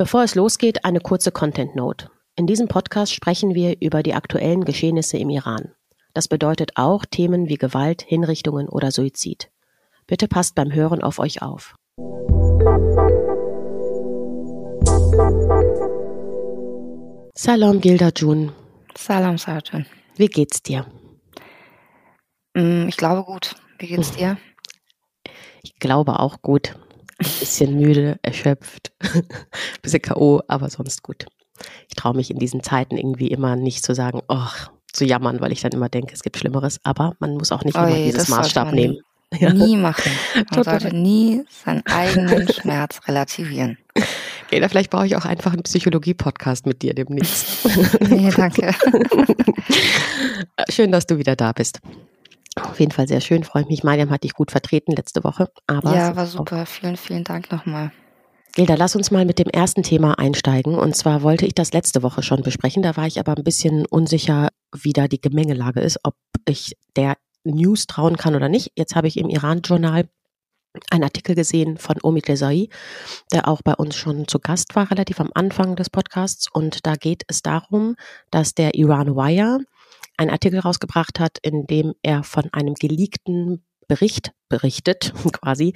Bevor 0.00 0.22
es 0.22 0.36
losgeht, 0.36 0.84
eine 0.84 1.00
kurze 1.00 1.32
Content 1.32 1.74
Note. 1.74 2.08
In 2.36 2.46
diesem 2.46 2.68
Podcast 2.68 3.12
sprechen 3.12 3.56
wir 3.56 3.82
über 3.82 4.04
die 4.04 4.14
aktuellen 4.14 4.64
Geschehnisse 4.64 5.18
im 5.18 5.28
Iran. 5.28 5.74
Das 6.14 6.28
bedeutet 6.28 6.76
auch 6.76 7.04
Themen 7.04 7.48
wie 7.48 7.56
Gewalt, 7.56 8.02
Hinrichtungen 8.02 8.68
oder 8.68 8.92
Suizid. 8.92 9.50
Bitte 10.06 10.28
passt 10.28 10.54
beim 10.54 10.72
Hören 10.72 11.02
auf 11.02 11.18
euch 11.18 11.42
auf. 11.42 11.74
Salam 17.34 17.80
Gilda 17.80 18.10
Jun. 18.14 18.52
Salam 18.96 19.36
Sarjan. 19.36 19.84
Wie 20.14 20.28
geht's 20.28 20.62
dir? 20.62 20.86
Mm, 22.54 22.86
ich 22.86 22.96
glaube 22.96 23.24
gut. 23.24 23.56
Wie 23.80 23.88
geht's 23.88 24.12
dir? 24.12 24.38
Ich 25.64 25.74
glaube 25.80 26.20
auch 26.20 26.40
gut. 26.40 26.76
Ein 27.18 27.30
bisschen 27.40 27.76
müde, 27.76 28.18
erschöpft, 28.22 28.92
ein 29.00 29.24
bisschen 29.82 30.02
K.O., 30.02 30.40
aber 30.46 30.70
sonst 30.70 31.02
gut. 31.02 31.26
Ich 31.88 31.96
traue 31.96 32.14
mich 32.14 32.30
in 32.30 32.38
diesen 32.38 32.62
Zeiten 32.62 32.96
irgendwie 32.96 33.28
immer 33.28 33.56
nicht 33.56 33.84
zu 33.84 33.94
sagen, 33.94 34.20
oh, 34.28 34.46
zu 34.92 35.04
jammern, 35.04 35.40
weil 35.40 35.52
ich 35.52 35.60
dann 35.60 35.72
immer 35.72 35.88
denke, 35.88 36.14
es 36.14 36.22
gibt 36.22 36.36
Schlimmeres, 36.36 36.80
aber 36.84 37.14
man 37.18 37.34
muss 37.34 37.52
auch 37.52 37.64
nicht 37.64 37.76
Oi, 37.76 37.86
immer 37.86 37.96
dieses 37.96 38.28
Maßstab 38.28 38.72
nehmen. 38.72 38.98
Ja. 39.38 39.52
Nie 39.52 39.76
machen. 39.76 40.10
Man 40.54 40.64
sollte 40.64 40.94
nie 40.94 41.44
seinen 41.64 41.84
eigenen 41.86 42.48
Schmerz 42.48 43.00
relativieren. 43.06 43.78
Okay, 44.46 44.60
da 44.60 44.68
vielleicht 44.70 44.88
brauche 44.88 45.04
ich 45.04 45.14
auch 45.14 45.26
einfach 45.26 45.52
einen 45.52 45.62
Psychologie-Podcast 45.62 46.64
mit 46.64 46.80
dir 46.80 46.94
demnächst. 46.94 47.68
nee, 48.08 48.30
danke. 48.34 48.74
Schön, 50.70 50.90
dass 50.90 51.06
du 51.06 51.18
wieder 51.18 51.36
da 51.36 51.52
bist. 51.52 51.80
Auf 52.64 52.80
jeden 52.80 52.92
Fall 52.92 53.08
sehr 53.08 53.20
schön, 53.20 53.44
freue 53.44 53.66
mich. 53.66 53.84
Mariam 53.84 54.10
hat 54.10 54.24
dich 54.24 54.34
gut 54.34 54.50
vertreten 54.50 54.92
letzte 54.92 55.24
Woche. 55.24 55.50
Aber 55.66 55.94
ja, 55.94 56.16
war 56.16 56.26
super. 56.26 56.66
Vielen, 56.66 56.96
vielen 56.96 57.24
Dank 57.24 57.50
nochmal. 57.50 57.92
Gilda, 58.54 58.74
lass 58.74 58.96
uns 58.96 59.10
mal 59.10 59.24
mit 59.24 59.38
dem 59.38 59.48
ersten 59.48 59.82
Thema 59.82 60.18
einsteigen. 60.18 60.74
Und 60.74 60.96
zwar 60.96 61.22
wollte 61.22 61.46
ich 61.46 61.54
das 61.54 61.72
letzte 61.72 62.02
Woche 62.02 62.22
schon 62.22 62.42
besprechen. 62.42 62.82
Da 62.82 62.96
war 62.96 63.06
ich 63.06 63.20
aber 63.20 63.36
ein 63.36 63.44
bisschen 63.44 63.86
unsicher, 63.86 64.48
wie 64.74 64.92
da 64.92 65.06
die 65.06 65.20
Gemengelage 65.20 65.80
ist, 65.80 65.98
ob 66.02 66.14
ich 66.46 66.76
der 66.96 67.16
News 67.44 67.86
trauen 67.86 68.16
kann 68.16 68.34
oder 68.34 68.48
nicht. 68.48 68.72
Jetzt 68.76 68.96
habe 68.96 69.06
ich 69.06 69.16
im 69.16 69.28
Iran-Journal 69.28 70.08
einen 70.90 71.04
Artikel 71.04 71.34
gesehen 71.34 71.78
von 71.78 71.96
Omid 72.02 72.28
Rezai, 72.28 72.68
der 73.32 73.48
auch 73.48 73.62
bei 73.62 73.74
uns 73.74 73.96
schon 73.96 74.28
zu 74.28 74.38
Gast 74.38 74.74
war, 74.76 74.90
relativ 74.90 75.20
am 75.20 75.30
Anfang 75.34 75.76
des 75.76 75.90
Podcasts. 75.90 76.48
Und 76.52 76.86
da 76.86 76.94
geht 76.94 77.24
es 77.28 77.42
darum, 77.42 77.96
dass 78.30 78.54
der 78.54 78.74
Iran 78.74 79.14
Wire 79.14 79.60
einen 80.16 80.30
Artikel 80.30 80.60
rausgebracht 80.60 81.20
hat, 81.20 81.38
in 81.42 81.66
dem 81.66 81.94
er 82.02 82.22
von 82.24 82.48
einem 82.52 82.74
geleakten 82.74 83.64
Bericht 83.88 84.32
berichtet, 84.48 85.12
quasi, 85.32 85.72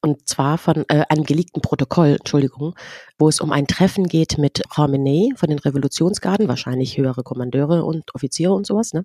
und 0.00 0.28
zwar 0.28 0.58
von 0.58 0.84
äh, 0.88 1.04
einem 1.08 1.24
geleakten 1.24 1.62
Protokoll, 1.62 2.16
Entschuldigung, 2.18 2.74
wo 3.18 3.28
es 3.28 3.40
um 3.40 3.52
ein 3.52 3.66
Treffen 3.66 4.06
geht 4.06 4.38
mit 4.38 4.62
Khamenei 4.70 5.30
von 5.36 5.48
den 5.48 5.58
Revolutionsgarden, 5.58 6.48
wahrscheinlich 6.48 6.96
höhere 6.96 7.22
Kommandeure 7.22 7.84
und 7.84 8.14
Offiziere 8.14 8.52
und 8.52 8.66
sowas, 8.66 8.92
ne, 8.92 9.04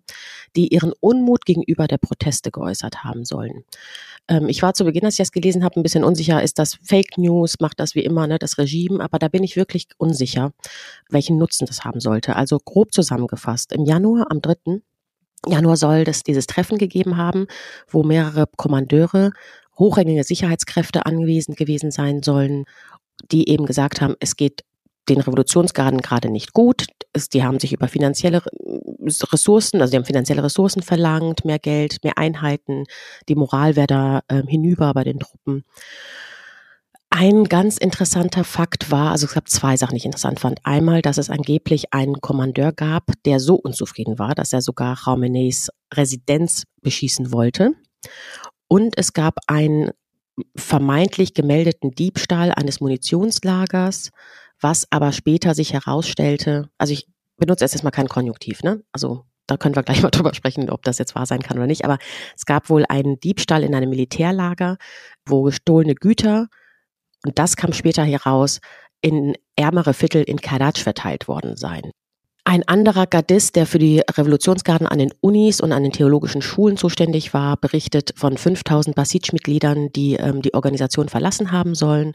die 0.55 0.67
ihren 0.69 0.93
Unmut 0.99 1.45
gegenüber 1.45 1.87
der 1.87 1.97
Proteste 1.97 2.51
geäußert 2.51 3.03
haben 3.03 3.25
sollen. 3.25 3.63
Ähm, 4.27 4.47
ich 4.47 4.61
war 4.61 4.73
zu 4.73 4.85
Beginn, 4.85 5.05
als 5.05 5.15
ich 5.15 5.19
das 5.19 5.31
gelesen 5.31 5.63
habe, 5.63 5.79
ein 5.79 5.83
bisschen 5.83 6.03
unsicher, 6.03 6.41
ist 6.41 6.59
das 6.59 6.77
Fake 6.83 7.17
News, 7.17 7.59
macht 7.59 7.79
das 7.79 7.95
wie 7.95 8.03
immer, 8.03 8.27
ne, 8.27 8.39
das 8.39 8.57
Regime, 8.57 9.03
aber 9.03 9.19
da 9.19 9.27
bin 9.27 9.43
ich 9.43 9.55
wirklich 9.55 9.87
unsicher, 9.97 10.53
welchen 11.09 11.37
Nutzen 11.37 11.65
das 11.65 11.83
haben 11.83 11.99
sollte. 11.99 12.35
Also 12.35 12.59
grob 12.59 12.93
zusammengefasst, 12.93 13.71
im 13.73 13.85
Januar, 13.85 14.27
am 14.29 14.41
3. 14.41 14.81
Januar 15.47 15.77
soll 15.77 16.03
es 16.07 16.23
dieses 16.23 16.47
Treffen 16.47 16.77
gegeben 16.77 17.17
haben, 17.17 17.47
wo 17.87 18.03
mehrere 18.03 18.45
Kommandeure, 18.57 19.31
hochrangige 19.77 20.23
Sicherheitskräfte 20.23 21.05
anwesend 21.05 21.57
gewesen 21.57 21.91
sein 21.91 22.21
sollen, 22.21 22.65
die 23.31 23.49
eben 23.49 23.65
gesagt 23.65 24.01
haben, 24.01 24.15
es 24.19 24.35
geht 24.35 24.63
den 25.09 25.21
Revolutionsgarden 25.21 26.01
gerade 26.01 26.29
nicht 26.29 26.53
gut. 26.53 26.85
die 27.33 27.43
haben 27.43 27.59
sich 27.59 27.73
über 27.73 27.87
finanzielle 27.87 28.43
Ressourcen, 29.03 29.81
also 29.81 29.91
die 29.91 29.97
haben 29.97 30.05
finanzielle 30.05 30.43
Ressourcen 30.43 30.81
verlangt, 30.81 31.43
mehr 31.43 31.59
Geld, 31.59 31.97
mehr 32.03 32.17
Einheiten. 32.17 32.85
Die 33.27 33.35
Moral 33.35 33.75
wäre 33.75 33.87
da 33.87 34.21
äh, 34.27 34.43
hinüber 34.47 34.93
bei 34.93 35.03
den 35.03 35.19
Truppen. 35.19 35.65
Ein 37.13 37.43
ganz 37.43 37.77
interessanter 37.77 38.45
Fakt 38.45 38.89
war, 38.89 39.11
also 39.11 39.25
es 39.25 39.33
gab 39.33 39.49
zwei 39.49 39.75
Sachen, 39.75 39.91
die 39.91 39.97
ich 39.97 40.05
interessant 40.05 40.39
fand. 40.39 40.59
Einmal, 40.63 41.01
dass 41.01 41.17
es 41.17 41.29
angeblich 41.29 41.93
einen 41.93 42.21
Kommandeur 42.21 42.71
gab, 42.71 43.11
der 43.25 43.41
so 43.41 43.55
unzufrieden 43.55 44.17
war, 44.17 44.33
dass 44.33 44.53
er 44.53 44.61
sogar 44.61 44.95
Khameneis 44.95 45.69
Residenz 45.93 46.63
beschießen 46.81 47.33
wollte. 47.33 47.73
Und 48.69 48.97
es 48.97 49.11
gab 49.11 49.35
einen 49.47 49.91
vermeintlich 50.55 51.33
gemeldeten 51.33 51.91
Diebstahl 51.91 52.53
eines 52.53 52.79
Munitionslagers, 52.79 54.11
was 54.61 54.87
aber 54.89 55.11
später 55.11 55.53
sich 55.53 55.73
herausstellte, 55.73 56.69
also 56.77 56.93
ich 56.93 57.07
benutze 57.37 57.65
jetzt 57.65 57.73
erstmal 57.73 57.91
kein 57.91 58.07
Konjunktiv, 58.07 58.63
ne? 58.63 58.83
Also 58.93 59.25
da 59.47 59.57
können 59.57 59.75
wir 59.75 59.83
gleich 59.83 60.01
mal 60.01 60.09
drüber 60.11 60.33
sprechen, 60.33 60.69
ob 60.69 60.83
das 60.83 60.97
jetzt 60.97 61.13
wahr 61.15 61.25
sein 61.25 61.41
kann 61.41 61.57
oder 61.57 61.67
nicht. 61.67 61.83
Aber 61.83 61.97
es 62.37 62.45
gab 62.45 62.69
wohl 62.69 62.85
einen 62.87 63.19
Diebstahl 63.19 63.63
in 63.63 63.75
einem 63.75 63.89
Militärlager, 63.89 64.77
wo 65.25 65.43
gestohlene 65.43 65.95
Güter 65.95 66.47
und 67.25 67.37
das 67.37 67.55
kam 67.55 67.73
später 67.73 68.03
heraus, 68.03 68.59
in 69.01 69.35
ärmere 69.55 69.93
Viertel 69.93 70.23
in 70.23 70.41
Karaj 70.41 70.79
verteilt 70.81 71.27
worden 71.27 71.57
sein. 71.57 71.91
Ein 72.43 72.67
anderer 72.67 73.05
Gardist, 73.05 73.55
der 73.55 73.67
für 73.67 73.77
die 73.77 73.99
Revolutionsgarden 73.99 74.87
an 74.87 74.97
den 74.97 75.13
Unis 75.21 75.61
und 75.61 75.71
an 75.71 75.83
den 75.83 75.91
theologischen 75.91 76.41
Schulen 76.41 76.75
zuständig 76.75 77.33
war, 77.35 77.57
berichtet 77.57 78.13
von 78.15 78.35
5000 78.35 78.95
Basij-Mitgliedern, 78.95 79.91
die 79.91 80.15
ähm, 80.15 80.41
die 80.41 80.53
Organisation 80.55 81.07
verlassen 81.07 81.51
haben 81.51 81.75
sollen. 81.75 82.13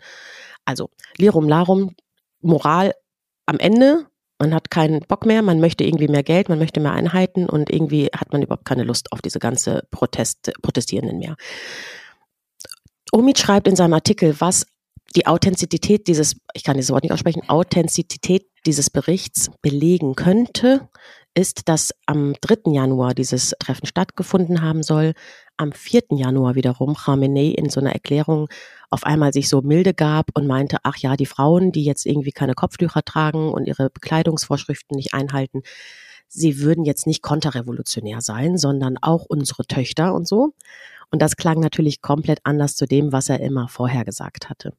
Also 0.65 0.91
Lirum 1.17 1.49
Larum, 1.49 1.94
Moral 2.41 2.93
am 3.47 3.59
Ende, 3.59 4.06
man 4.38 4.53
hat 4.53 4.71
keinen 4.71 5.00
Bock 5.00 5.25
mehr, 5.27 5.43
man 5.43 5.61
möchte 5.61 5.84
irgendwie 5.84 6.09
mehr 6.09 6.25
Geld, 6.25 6.49
man 6.49 6.59
möchte 6.59 6.81
mehr 6.81 6.93
Einheiten 6.93 7.49
und 7.49 7.71
irgendwie 7.71 8.06
hat 8.06 8.33
man 8.33 8.43
überhaupt 8.43 8.65
keine 8.65 8.83
Lust 8.83 9.12
auf 9.12 9.23
diese 9.23 9.38
ganze 9.38 9.84
Protest, 9.93 10.53
Protestierenden 10.61 11.19
mehr. 11.19 11.37
Omid 13.12 13.38
schreibt 13.38 13.69
in 13.69 13.77
seinem 13.77 13.94
Artikel, 13.94 14.34
was 14.41 14.67
die 15.15 15.27
Authentizität 15.27 16.09
dieses, 16.09 16.37
ich 16.53 16.65
kann 16.65 16.77
dieses 16.77 16.91
Wort 16.91 17.05
nicht 17.05 17.12
aussprechen, 17.12 17.49
Authentizität 17.49 18.47
dieses 18.67 18.91
Berichts 18.91 19.50
belegen 19.62 20.15
könnte, 20.15 20.89
ist, 21.34 21.69
dass 21.69 21.93
am 22.06 22.34
3. 22.41 22.72
Januar 22.72 23.15
dieses 23.15 23.55
Treffen 23.59 23.87
stattgefunden 23.87 24.62
haben 24.62 24.83
soll. 24.83 25.12
Am 25.59 25.72
4. 25.72 26.05
Januar 26.12 26.55
wiederum 26.55 26.94
Khamenei 26.94 27.49
in 27.49 27.69
so 27.71 27.78
einer 27.78 27.93
Erklärung 27.93 28.49
auf 28.91 29.05
einmal 29.05 29.33
sich 29.33 29.49
so 29.49 29.61
milde 29.61 29.94
gab 29.94 30.31
und 30.34 30.47
meinte, 30.47 30.78
ach 30.83 30.97
ja, 30.97 31.17
die 31.17 31.27
Frauen, 31.27 31.73
die 31.73 31.84
jetzt 31.84 32.06
irgendwie 32.06 32.33
keine 32.33 32.55
Kopftücher 32.55 33.03
tragen 33.03 33.53
und 33.53 33.67
ihre 33.67 33.91
Bekleidungsvorschriften 33.91 34.97
nicht 34.97 35.12
einhalten, 35.12 35.62
sie 36.28 36.61
würden 36.61 36.84
jetzt 36.84 37.06
nicht 37.06 37.23
konterrevolutionär 37.23 38.21
sein, 38.23 38.56
sondern 38.56 38.97
auch 39.00 39.27
unsere 39.27 39.67
Töchter 39.67 40.15
und 40.15 40.27
so. 40.27 40.55
Und 41.11 41.23
das 41.23 41.37
klang 41.37 41.61
natürlich 41.61 42.00
komplett 42.00 42.41
anders 42.44 42.77
zu 42.77 42.87
dem, 42.87 43.12
was 43.12 43.28
er 43.28 43.41
immer 43.41 43.69
vorher 43.69 44.05
gesagt 44.05 44.49
hatte 44.49 44.73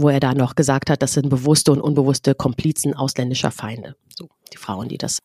wo 0.00 0.08
er 0.08 0.20
da 0.20 0.32
noch 0.32 0.54
gesagt 0.54 0.90
hat, 0.90 1.02
das 1.02 1.14
sind 1.14 1.28
bewusste 1.28 1.72
und 1.72 1.80
unbewusste 1.80 2.36
Komplizen 2.36 2.94
ausländischer 2.94 3.50
Feinde. 3.50 3.96
So, 4.16 4.28
die 4.52 4.56
Frauen, 4.56 4.88
die 4.88 4.96
das, 4.96 5.18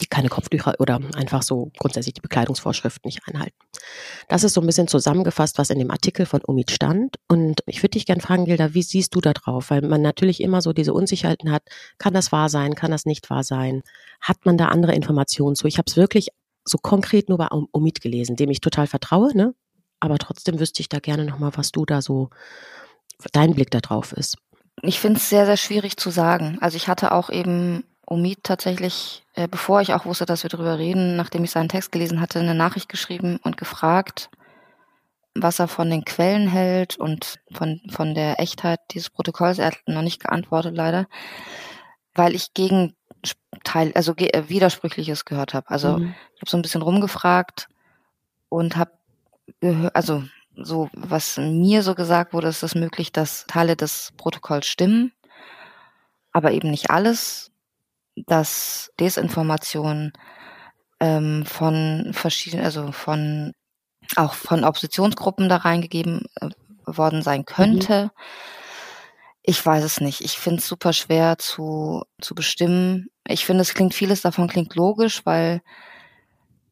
die 0.00 0.06
keine 0.06 0.30
Kopftücher 0.30 0.74
oder 0.78 0.98
einfach 1.14 1.42
so 1.42 1.70
grundsätzlich 1.78 2.14
die 2.14 2.22
Bekleidungsvorschriften 2.22 3.06
nicht 3.06 3.20
einhalten. 3.26 3.54
Das 4.28 4.42
ist 4.42 4.54
so 4.54 4.62
ein 4.62 4.66
bisschen 4.66 4.88
zusammengefasst, 4.88 5.58
was 5.58 5.68
in 5.68 5.78
dem 5.78 5.90
Artikel 5.90 6.24
von 6.24 6.40
Umid 6.40 6.70
stand. 6.70 7.16
Und 7.28 7.60
ich 7.66 7.82
würde 7.82 7.90
dich 7.90 8.06
gerne 8.06 8.22
fragen, 8.22 8.46
Gilda, 8.46 8.72
wie 8.72 8.82
siehst 8.82 9.14
du 9.14 9.20
da 9.20 9.34
drauf? 9.34 9.68
Weil 9.68 9.82
man 9.82 10.00
natürlich 10.00 10.40
immer 10.40 10.62
so 10.62 10.72
diese 10.72 10.94
Unsicherheiten 10.94 11.52
hat. 11.52 11.62
Kann 11.98 12.14
das 12.14 12.32
wahr 12.32 12.48
sein? 12.48 12.74
Kann 12.74 12.90
das 12.90 13.04
nicht 13.04 13.28
wahr 13.28 13.44
sein? 13.44 13.82
Hat 14.22 14.46
man 14.46 14.56
da 14.56 14.68
andere 14.68 14.94
Informationen 14.94 15.56
zu? 15.56 15.66
Ich 15.66 15.76
habe 15.76 15.90
es 15.90 15.96
wirklich 15.98 16.30
so 16.64 16.78
konkret 16.78 17.28
nur 17.28 17.36
bei 17.36 17.48
Umid 17.48 18.00
gelesen, 18.00 18.34
dem 18.36 18.48
ich 18.48 18.62
total 18.62 18.86
vertraue, 18.86 19.36
ne? 19.36 19.54
Aber 20.00 20.16
trotzdem 20.18 20.58
wüsste 20.58 20.80
ich 20.80 20.88
da 20.88 21.00
gerne 21.00 21.24
nochmal, 21.24 21.52
was 21.54 21.70
du 21.70 21.84
da 21.84 22.00
so 22.00 22.30
dein 23.32 23.54
Blick 23.54 23.70
darauf 23.70 24.12
ist. 24.12 24.36
Ich 24.82 25.00
finde 25.00 25.18
es 25.18 25.28
sehr, 25.28 25.46
sehr 25.46 25.56
schwierig 25.56 25.96
zu 25.96 26.10
sagen. 26.10 26.58
Also 26.60 26.76
ich 26.76 26.88
hatte 26.88 27.12
auch 27.12 27.30
eben 27.30 27.84
Omid 28.06 28.44
tatsächlich, 28.44 29.24
äh, 29.34 29.48
bevor 29.48 29.80
ich 29.80 29.92
auch 29.94 30.04
wusste, 30.04 30.26
dass 30.26 30.42
wir 30.42 30.50
darüber 30.50 30.78
reden, 30.78 31.16
nachdem 31.16 31.44
ich 31.44 31.50
seinen 31.50 31.68
Text 31.68 31.92
gelesen 31.92 32.20
hatte, 32.20 32.38
eine 32.38 32.54
Nachricht 32.54 32.88
geschrieben 32.88 33.38
und 33.42 33.56
gefragt, 33.56 34.30
was 35.34 35.58
er 35.58 35.68
von 35.68 35.90
den 35.90 36.04
Quellen 36.04 36.48
hält 36.48 36.96
und 36.96 37.40
von, 37.52 37.80
von 37.90 38.14
der 38.14 38.40
Echtheit 38.40 38.80
dieses 38.92 39.10
Protokolls. 39.10 39.58
Er 39.58 39.66
hat 39.66 39.78
noch 39.86 40.02
nicht 40.02 40.20
geantwortet, 40.20 40.76
leider, 40.76 41.06
weil 42.14 42.34
ich 42.34 42.54
gegen 42.54 42.94
Teil, 43.64 43.92
also 43.94 44.14
äh, 44.16 44.48
Widersprüchliches 44.48 45.24
gehört 45.24 45.54
habe. 45.54 45.68
Also 45.70 45.98
mhm. 45.98 46.14
ich 46.34 46.42
habe 46.42 46.50
so 46.50 46.56
ein 46.56 46.62
bisschen 46.62 46.82
rumgefragt 46.82 47.68
und 48.48 48.76
habe 48.76 48.92
gehört, 49.60 49.96
also 49.96 50.22
so, 50.56 50.88
was 50.94 51.36
mir 51.38 51.82
so 51.82 51.94
gesagt 51.94 52.32
wurde, 52.32 52.48
ist 52.48 52.62
es 52.62 52.74
möglich, 52.74 53.12
dass 53.12 53.46
Teile 53.46 53.76
des 53.76 54.12
Protokolls 54.16 54.66
stimmen, 54.66 55.12
aber 56.32 56.52
eben 56.52 56.70
nicht 56.70 56.90
alles, 56.90 57.50
dass 58.14 58.90
Desinformation 58.98 60.12
ähm, 61.00 61.44
von 61.46 62.10
verschiedenen, 62.12 62.64
also 62.64 62.92
von 62.92 63.52
auch 64.14 64.34
von 64.34 64.64
Oppositionsgruppen 64.64 65.48
da 65.48 65.56
reingegeben 65.56 66.26
äh, 66.40 66.48
worden 66.86 67.22
sein 67.22 67.44
könnte. 67.44 68.04
Mhm. 68.04 68.10
Ich 69.42 69.64
weiß 69.64 69.84
es 69.84 70.00
nicht. 70.00 70.22
Ich 70.22 70.38
finde 70.38 70.58
es 70.58 70.68
super 70.68 70.92
schwer 70.92 71.38
zu, 71.38 72.02
zu 72.20 72.34
bestimmen. 72.34 73.08
Ich 73.28 73.44
finde, 73.46 73.62
es 73.62 73.74
klingt 73.74 73.94
vieles 73.94 74.22
davon 74.22 74.48
klingt 74.48 74.74
logisch, 74.74 75.24
weil, 75.24 75.62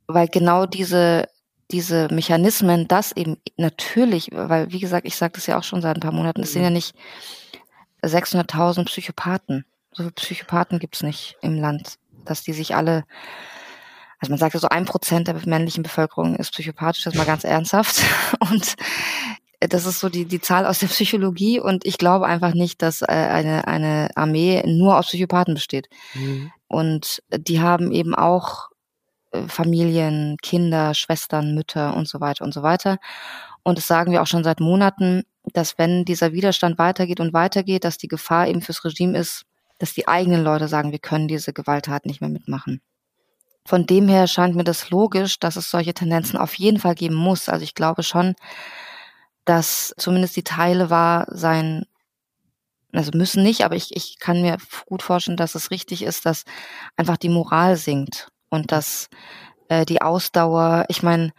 weil 0.07 0.29
genau 0.29 0.67
diese, 0.67 1.27
diese 1.71 2.09
Mechanismen, 2.13 2.89
das 2.89 3.13
eben 3.13 3.37
natürlich, 3.57 4.31
weil 4.33 4.71
wie 4.73 4.81
gesagt, 4.81 5.07
ich 5.07 5.17
sage 5.17 5.35
das 5.35 5.47
ja 5.47 5.59
auch 5.59 5.65
schon 5.65 5.83
seit 5.83 5.97
ein 5.97 6.01
paar 6.01 6.13
Monaten, 6.13 6.43
es 6.43 6.53
sind 6.53 6.63
ja 6.63 6.71
nicht 6.71 6.95
600.000 8.03 8.85
Psychopathen. 8.87 9.65
So 9.93 10.03
viele 10.03 10.13
Psychopathen 10.13 10.79
gibt 10.79 10.97
es 10.97 11.03
nicht 11.03 11.37
im 11.41 11.59
Land, 11.59 11.97
dass 12.25 12.43
die 12.43 12.53
sich 12.53 12.75
alle, 12.75 13.05
also 14.19 14.31
man 14.31 14.39
sagt 14.39 14.55
ja 14.55 14.61
so 14.61 14.69
ein 14.69 14.85
Prozent 14.85 15.29
der 15.29 15.37
männlichen 15.47 15.83
Bevölkerung 15.83 16.37
ist 16.37 16.53
psychopathisch, 16.53 17.05
das 17.05 17.15
mal 17.15 17.27
ganz 17.27 17.45
ernsthaft. 17.45 18.03
Und 18.41 18.75
das 19.61 19.87
ist 19.87 20.01
so 20.01 20.09
die, 20.09 20.27
die 20.27 20.41
Zahl 20.41 20.67
aus 20.67 20.81
der 20.81 20.89
Psychologie 20.89 21.59
und 21.59 21.87
ich 21.87 21.97
glaube 21.97 22.27
einfach 22.27 22.53
nicht, 22.53 22.83
dass 22.83 23.01
äh, 23.03 23.07
eine, 23.07 23.67
eine 23.67 24.11
Armee 24.15 24.63
nur 24.67 24.99
aus 24.99 25.07
Psychopathen 25.07 25.55
besteht. 25.55 25.89
Mhm. 26.15 26.53
Und 26.69 27.23
die 27.31 27.61
haben 27.61 27.93
eben 27.93 28.15
auch 28.15 28.69
äh, 28.71 28.74
Familien, 29.49 30.37
Kinder, 30.43 30.95
Schwestern, 30.95 31.55
Mütter 31.55 31.97
und 31.97 32.09
so 32.09 32.21
weiter 32.21 32.45
und 32.45 32.55
so 32.55 32.63
weiter. 32.63 32.99
Und 33.63 33.79
das 33.79 33.87
sagen 33.87 34.13
wir 34.13 34.23
auch 34.23 34.27
schon 34.27 34.45
seit 34.45 34.61
Monaten, 34.61 35.23
dass 35.53 35.79
wenn 35.79 36.05
dieser 36.05 36.33
Widerstand 36.33 36.79
weitergeht 36.79 37.21
und 37.21 37.33
weitergeht, 37.33 37.85
dass 37.85 37.99
die 37.99 38.09
Gefahr 38.09 38.49
eben 38.49 38.63
fürs 38.63 38.85
Regime 38.85 39.19
ist, 39.19 39.45
dass 39.79 39.95
die 39.95 40.09
eigenen 40.09 40.43
Leute 40.43 40.69
sagen, 40.69 40.93
wir 40.93 40.99
können 40.99 41.29
diese 41.29 41.53
Gewalttat 41.53 42.07
nicht 42.07 42.21
mehr 42.21 42.31
mitmachen. 42.31 42.81
Von 43.67 43.87
dem 43.87 44.09
her 44.09 44.27
scheint 44.27 44.55
mir 44.55 44.65
das 44.65 44.91
logisch, 44.91 45.39
dass 45.41 45.57
es 45.57 45.71
solche 45.71 45.95
Tendenzen 45.95 46.39
auf 46.39 46.55
jeden 46.55 46.79
Fall 46.79 46.95
geben 46.95 47.15
muss. 47.15 47.49
Also 47.49 47.65
ich 47.65 47.75
glaube 47.75 48.03
schon, 48.03 48.35
dass 49.45 49.95
zumindest 49.97 50.37
die 50.37 50.45
Teile 50.45 50.91
wahr 50.91 51.27
sein, 51.31 51.87
also 52.93 53.11
müssen 53.15 53.43
nicht, 53.43 53.65
aber 53.65 53.77
ich, 53.77 53.97
ich 53.97 54.19
kann 54.19 54.43
mir 54.43 54.59
gut 54.87 55.03
vorstellen, 55.03 55.37
dass 55.37 55.55
es 55.55 55.71
richtig 55.71 56.03
ist, 56.03 56.27
dass 56.27 56.45
einfach 56.97 57.17
die 57.17 57.31
Moral 57.31 57.77
sinkt 57.77 58.29
und 58.55 58.73
dass 58.73 59.09
äh, 59.69 59.85
die 59.85 60.03
Ausdauer, 60.03 60.85
ich 60.89 61.03
meine, 61.03 61.33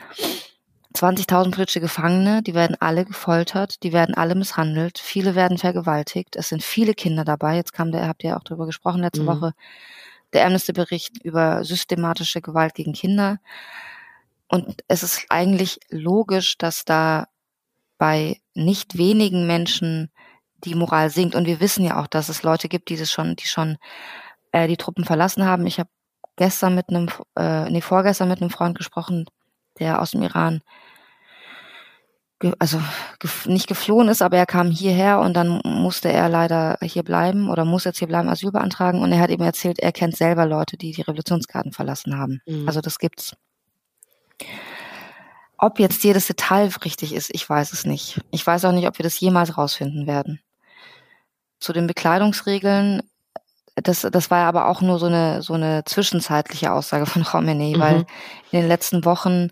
20.000 0.96 1.52
politische 1.52 1.82
Gefangene, 1.82 2.42
die 2.42 2.54
werden 2.54 2.78
alle 2.80 3.04
gefoltert, 3.04 3.84
die 3.84 3.92
werden 3.92 4.16
alle 4.16 4.36
misshandelt, 4.36 4.98
viele 4.98 5.36
werden 5.36 5.58
vergewaltigt, 5.58 6.36
es 6.36 6.50
sind 6.50 6.64
viele 6.64 6.94
Kinder 6.94 7.26
dabei. 7.26 7.56
Jetzt 7.56 7.74
kam 7.74 7.92
der, 7.92 8.08
habt 8.08 8.24
ihr 8.24 8.38
auch 8.38 8.44
darüber 8.44 8.66
gesprochen 8.66 9.02
letzte 9.02 9.24
mhm. 9.24 9.28
Woche, 9.28 9.54
der 10.34 10.46
Amnesty-Bericht 10.46 11.24
über 11.24 11.64
systematische 11.64 12.42
Gewalt 12.42 12.76
gegen 12.76 12.94
Kinder. 12.94 13.40
Und 14.48 14.84
es 14.88 15.04
ist 15.04 15.26
eigentlich 15.30 15.80
logisch, 15.90 16.58
dass 16.58 16.86
da 16.86 17.28
bei 17.98 18.40
nicht 18.54 18.98
wenigen 18.98 19.48
Menschen 19.48 20.12
die 20.64 20.76
Moral 20.76 21.10
sinkt. 21.10 21.36
Und 21.36 21.46
wir 21.46 21.60
wissen 21.60 21.84
ja 21.84 22.02
auch, 22.02 22.08
dass 22.08 22.30
es 22.30 22.44
Leute 22.44 22.70
gibt, 22.70 22.90
die 22.90 22.98
das 22.98 23.12
schon, 23.12 23.36
die 23.36 23.48
schon 23.48 23.78
äh, 24.52 24.68
die 24.68 24.78
Truppen 24.78 25.04
verlassen 25.04 25.46
haben. 25.46 25.66
Ich 25.68 25.80
habe 25.80 25.90
gestern 26.36 26.76
mit 26.76 26.90
einem, 26.90 27.10
äh, 27.38 27.70
nee, 27.70 27.82
vorgestern 27.82 28.30
mit 28.30 28.42
einem 28.42 28.50
Freund 28.50 28.78
gesprochen, 28.78 29.26
der 29.80 30.02
aus 30.02 30.12
dem 30.12 30.22
Iran 30.22 30.62
ge 32.40 32.54
also 32.60 32.82
gef 33.20 33.46
nicht 33.46 33.68
geflohen 33.68 34.10
ist, 34.10 34.22
aber 34.22 34.38
er 34.38 34.46
kam 34.46 34.70
hierher 34.70 35.20
und 35.20 35.34
dann 35.34 35.62
musste 35.64 36.12
er 36.12 36.30
leider 36.30 36.78
hier 36.82 37.04
bleiben 37.04 37.50
oder 37.50 37.66
muss 37.66 37.86
jetzt 37.86 38.00
hier 38.00 38.08
bleiben, 38.08 38.30
Asyl 38.30 38.52
beantragen. 38.52 39.02
Und 39.02 39.12
er 39.12 39.20
hat 39.20 39.30
eben 39.30 39.44
erzählt, 39.44 39.80
er 39.80 39.92
kennt 39.92 40.16
selber 40.16 40.46
Leute, 40.46 40.78
die 40.78 40.92
die 40.92 41.02
Revolutionsgarten 41.02 41.72
verlassen 41.72 42.18
haben. 42.18 42.42
Mhm. 42.46 42.68
Also 42.68 42.82
das 42.82 43.00
gibt's. 43.00 43.36
Ob 45.58 45.80
jetzt 45.80 46.04
jedes 46.04 46.28
Detail 46.28 46.70
richtig 46.84 47.14
ist, 47.14 47.30
ich 47.34 47.50
weiß 47.50 47.72
es 47.72 47.86
nicht. 47.86 48.22
Ich 48.32 48.46
weiß 48.46 48.66
auch 48.66 48.74
nicht, 48.74 48.88
ob 48.88 49.00
wir 49.00 49.04
das 49.04 49.20
jemals 49.20 49.58
rausfinden 49.58 50.06
werden. 50.06 50.42
Zu 51.60 51.72
den 51.72 51.88
Bekleidungsregeln, 51.88 53.02
das, 53.76 54.02
das 54.02 54.32
war 54.32 54.48
aber 54.48 54.68
auch 54.68 54.82
nur 54.82 55.00
so 55.00 55.08
eine, 55.08 55.42
so 55.42 55.54
eine 55.54 55.84
zwischenzeitliche 55.84 56.72
Aussage 56.72 57.06
von 57.06 57.24
Khomeini, 57.24 57.76
mhm. 57.76 57.80
weil 57.80 57.96
in 58.52 58.62
den 58.62 58.68
letzten 58.68 59.06
Wochen 59.06 59.50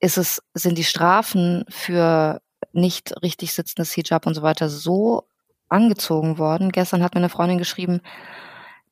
ist 0.00 0.18
es, 0.18 0.42
sind 0.54 0.78
die 0.78 0.84
Strafen 0.84 1.64
für 1.68 2.40
nicht 2.72 3.22
richtig 3.22 3.52
sitzendes 3.52 3.92
Hijab 3.92 4.26
und 4.26 4.34
so 4.34 4.42
weiter 4.42 4.68
so 4.68 5.24
angezogen 5.68 6.38
worden. 6.38 6.70
Gestern 6.70 7.02
hat 7.02 7.14
mir 7.14 7.20
eine 7.20 7.28
Freundin 7.28 7.58
geschrieben, 7.58 8.00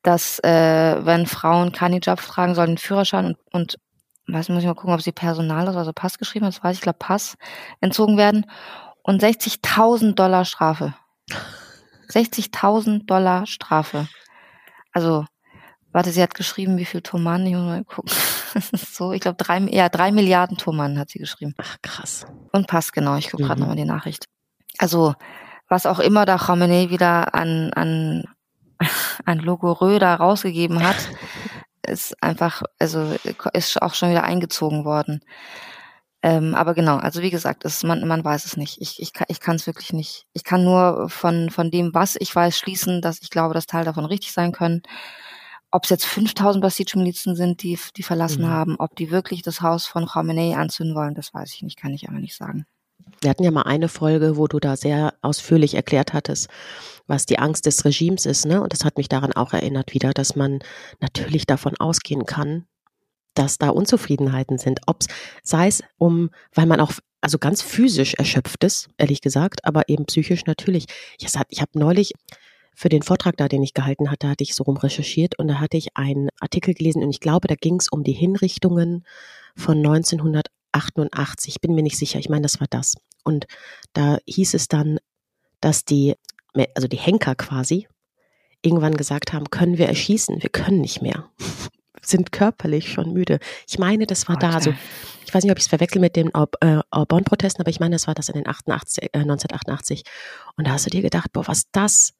dass 0.02 0.38
äh, 0.40 0.96
wenn 1.05 1.26
Frauen 1.26 1.72
kein 1.72 1.93
Hijab 1.93 2.20
tragen 2.20 2.55
sollen, 2.55 2.70
den 2.70 2.78
Führerschein 2.78 3.26
und, 3.26 3.38
und 3.52 3.78
weiß 4.26 4.49
muss 4.49 4.60
ich 4.60 4.66
mal 4.66 4.75
gucken, 4.75 4.94
ob 4.94 5.02
sie 5.02 5.12
Personal 5.12 5.69
ist, 5.69 5.76
also 5.76 5.93
Pass 5.93 6.19
geschrieben 6.19 6.46
hat, 6.46 6.55
das 6.55 6.64
weiß 6.64 6.76
ich, 6.76 6.82
glaube 6.82 6.99
Pass, 6.99 7.37
entzogen 7.81 8.16
werden 8.16 8.46
und 9.02 9.22
60.000 9.22 10.14
Dollar 10.14 10.44
Strafe. 10.44 10.94
60.000 12.10 13.06
Dollar 13.06 13.46
Strafe. 13.46 14.08
Also, 14.99 15.27
warte, 15.93 16.11
sie 16.11 16.21
hat 16.21 16.35
geschrieben, 16.35 16.77
wie 16.77 16.85
viel 16.85 17.03
Tomanen, 17.03 17.47
ich 17.47 17.55
muss 17.55 17.62
mal 17.62 17.85
gucken. 17.85 18.12
so, 18.73 19.12
ich 19.12 19.21
glaube, 19.21 19.37
drei, 19.37 19.61
ja, 19.71 19.89
drei 19.89 20.11
Milliarden 20.11 20.56
Tomanen 20.56 20.99
hat 20.99 21.11
sie 21.11 21.21
geschrieben. 21.21 21.55
Ach, 21.56 21.77
krass. 21.83 22.27
Und 22.50 22.67
Pass, 22.67 22.91
genau, 22.91 23.15
ich 23.15 23.31
gucke 23.31 23.45
mhm. 23.45 23.47
gerade 23.47 23.61
nochmal 23.61 23.77
die 23.77 23.85
Nachricht. 23.85 24.25
Also, 24.79 25.15
was 25.69 25.87
auch 25.87 26.00
immer 26.00 26.27
da 26.27 26.37
Khamenei 26.37 26.91
wieder 26.91 27.33
an, 27.33 27.73
an, 27.75 28.25
an 29.25 29.39
Logorö 29.39 30.00
da 30.00 30.17
rausgegeben 30.17 30.83
hat, 30.83 30.97
ist 31.87 32.21
einfach, 32.21 32.65
also 32.81 33.15
ist 33.53 33.81
auch 33.81 33.94
schon 33.94 34.11
wieder 34.11 34.25
eingezogen 34.25 34.85
worden. 34.85 35.21
Ähm, 36.23 36.55
aber 36.55 36.75
genau, 36.75 36.97
also 36.97 37.23
wie 37.23 37.31
gesagt, 37.31 37.65
ist, 37.65 37.85
man, 37.85 38.06
man 38.06 38.25
weiß 38.25 38.44
es 38.44 38.56
nicht. 38.56 38.81
Ich, 38.81 39.00
ich, 39.00 39.12
ich 39.29 39.41
kann 39.41 39.56
es 39.56 39.67
wirklich 39.67 39.93
nicht. 39.93 40.26
Ich 40.32 40.43
kann 40.43 40.65
nur 40.65 41.09
von, 41.09 41.50
von 41.50 41.70
dem, 41.70 41.94
was 41.94 42.17
ich 42.19 42.35
weiß, 42.35 42.59
schließen, 42.59 43.00
dass 43.00 43.23
ich 43.23 43.31
glaube, 43.31 43.55
dass 43.55 43.67
Teil 43.67 43.85
davon 43.85 44.05
richtig 44.05 44.32
sein 44.32 44.50
können. 44.50 44.82
Ob 45.70 45.85
es 45.85 45.91
jetzt 45.91 46.06
5000 46.06 46.62
Basij-Milizen 46.62 47.37
sind, 47.37 47.62
die, 47.62 47.79
die 47.97 48.03
verlassen 48.03 48.43
mhm. 48.43 48.49
haben, 48.49 48.76
ob 48.79 48.97
die 48.97 49.11
wirklich 49.11 49.43
das 49.43 49.61
Haus 49.61 49.87
von 49.87 50.06
Khamenei 50.06 50.56
anzünden 50.56 50.97
wollen, 50.97 51.15
das 51.15 51.32
weiß 51.32 51.55
ich 51.55 51.62
nicht, 51.62 51.76
kann 51.76 51.93
ich 51.93 52.09
aber 52.09 52.19
nicht 52.19 52.37
sagen. 52.37 52.65
Wir 53.20 53.31
hatten 53.31 53.44
ja 53.44 53.50
mal 53.50 53.62
eine 53.62 53.88
Folge, 53.88 54.37
wo 54.37 54.49
du 54.49 54.59
da 54.59 54.76
sehr 54.76 55.15
ausführlich 55.23 55.75
erklärt 55.75 56.15
hattest, 56.15 56.49
was 57.06 57.26
die 57.26 57.38
Angst 57.38 57.67
des 57.67 57.85
Regimes 57.85 58.26
ist, 58.26 58.44
ne? 58.44 58.61
Und 58.61 58.73
das 58.73 58.85
hat 58.85 58.97
mich 58.97 59.09
daran 59.09 59.32
auch 59.32 59.53
erinnert 59.53 59.94
wieder, 59.94 60.12
dass 60.12 60.37
man 60.37 60.61
natürlich 61.00 61.47
davon 61.47 61.76
ausgehen 61.79 62.26
kann, 62.26 62.67
dass 63.35 63.59
da 63.59 63.71
Unzufriedenheiten 63.71 64.59
sind. 64.59 64.81
Ob 64.87 65.05
sei 65.43 65.69
es 65.69 65.83
um, 65.99 66.31
weil 66.53 66.67
man 66.67 66.81
auch 66.81 66.93
also 67.21 67.39
ganz 67.39 67.63
physisch 67.63 68.15
erschöpft 68.15 68.63
ist, 68.65 68.89
ehrlich 68.97 69.21
gesagt, 69.21 69.65
aber 69.65 69.89
eben 69.89 70.07
psychisch 70.07 70.47
natürlich. 70.47 70.87
Ich, 71.19 71.29
ich 71.49 71.61
habe 71.61 71.79
neulich 71.79 72.13
für 72.75 72.89
den 72.89 73.03
Vortrag 73.03 73.37
da, 73.37 73.49
den 73.49 73.63
ich 73.63 73.75
gehalten 73.75 74.11
hatte, 74.11 74.29
hatte 74.29 74.45
ich 74.45 74.55
so 74.55 74.63
rum 74.63 74.77
recherchiert 74.77 75.37
und 75.39 75.49
da 75.49 75.59
hatte 75.59 75.77
ich 75.77 75.97
einen 75.97 76.29
Artikel 76.39 76.75
gelesen 76.75 77.03
und 77.03 77.11
ich 77.11 77.19
glaube, 77.19 77.49
da 77.49 77.56
ging 77.56 77.77
es 77.81 77.89
um 77.89 78.05
die 78.05 78.13
Hinrichtungen 78.13 79.05
von 79.56 79.79
1988. 79.79 81.55
Ich 81.56 81.61
bin 81.61 81.75
mir 81.75 81.82
nicht 81.82 81.99
sicher. 81.99 82.20
Ich 82.20 82.29
meine, 82.29 82.43
das 82.43 82.61
war 82.61 82.69
das. 82.70 82.94
Und 83.25 83.47
da 83.94 84.19
hieß 84.27 84.55
es 84.55 84.69
dann, 84.69 85.01
dass 85.61 85.85
die, 85.85 86.15
also 86.75 86.87
die 86.87 86.99
Henker 86.99 87.35
quasi, 87.35 87.89
irgendwann 88.63 88.97
gesagt 88.97 89.32
haben, 89.32 89.51
können 89.51 89.79
wir 89.79 89.89
erschießen? 89.89 90.41
Wir 90.41 90.51
können 90.51 90.81
nicht 90.81 91.03
mehr 91.03 91.29
sind 92.02 92.32
körperlich 92.32 92.93
schon 92.93 93.12
müde. 93.12 93.38
Ich 93.67 93.78
meine, 93.78 94.06
das 94.06 94.28
war 94.28 94.36
okay. 94.36 94.48
da. 94.48 94.55
Also, 94.55 94.74
ich 95.24 95.34
weiß 95.34 95.44
nicht, 95.44 95.52
ob 95.52 95.58
ich 95.58 95.64
es 95.64 95.69
verwechsel 95.69 96.00
mit 96.00 96.17
den 96.17 96.31
äh, 96.34 96.81
Bonn-Protesten, 96.90 97.60
aber 97.60 97.70
ich 97.70 97.81
meine, 97.81 97.94
das 97.94 98.06
war 98.06 98.14
das 98.14 98.28
in 98.28 98.34
den 98.34 98.48
88, 98.48 99.05
äh, 99.12 99.19
1988. 99.19 100.02
Und 100.56 100.67
da 100.67 100.72
hast 100.72 100.86
du 100.86 100.90
dir 100.90 101.02
gedacht, 101.02 101.32
boah, 101.32 101.46
was 101.46 101.64
das? 101.72 102.14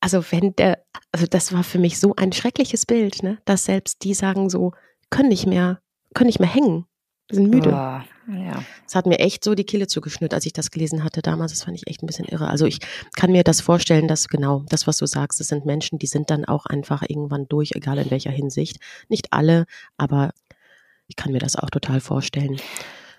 Also, 0.00 0.24
wenn 0.30 0.54
der, 0.56 0.84
also 1.12 1.26
das 1.26 1.52
war 1.52 1.64
für 1.64 1.78
mich 1.78 1.98
so 1.98 2.14
ein 2.16 2.32
schreckliches 2.32 2.86
Bild, 2.86 3.22
ne? 3.22 3.38
Dass 3.44 3.64
selbst 3.64 4.04
die 4.04 4.14
sagen 4.14 4.50
so, 4.50 4.72
können 5.10 5.28
nicht 5.28 5.46
mehr, 5.46 5.80
können 6.14 6.28
nicht 6.28 6.40
mehr 6.40 6.52
hängen. 6.52 6.86
Wir 7.28 7.36
sind 7.36 7.50
müde. 7.50 7.70
Oh, 7.70 8.32
ja. 8.32 8.62
Es 8.86 8.94
hat 8.94 9.06
mir 9.06 9.18
echt 9.18 9.42
so 9.42 9.54
die 9.54 9.64
Kehle 9.64 9.88
zugeschnürt, 9.88 10.32
als 10.32 10.46
ich 10.46 10.52
das 10.52 10.70
gelesen 10.70 11.02
hatte 11.02 11.22
damals. 11.22 11.52
Das 11.52 11.64
fand 11.64 11.76
ich 11.76 11.88
echt 11.88 12.02
ein 12.02 12.06
bisschen 12.06 12.26
irre. 12.26 12.48
Also 12.48 12.66
ich 12.66 12.78
kann 13.16 13.32
mir 13.32 13.42
das 13.42 13.60
vorstellen, 13.60 14.06
dass 14.06 14.28
genau 14.28 14.64
das, 14.68 14.86
was 14.86 14.96
du 14.98 15.06
sagst, 15.06 15.40
das 15.40 15.48
sind 15.48 15.66
Menschen, 15.66 15.98
die 15.98 16.06
sind 16.06 16.30
dann 16.30 16.44
auch 16.44 16.66
einfach 16.66 17.02
irgendwann 17.02 17.48
durch, 17.48 17.72
egal 17.74 17.98
in 17.98 18.10
welcher 18.10 18.30
Hinsicht. 18.30 18.78
Nicht 19.08 19.32
alle, 19.32 19.66
aber 19.96 20.30
ich 21.08 21.16
kann 21.16 21.32
mir 21.32 21.40
das 21.40 21.56
auch 21.56 21.70
total 21.70 22.00
vorstellen. 22.00 22.60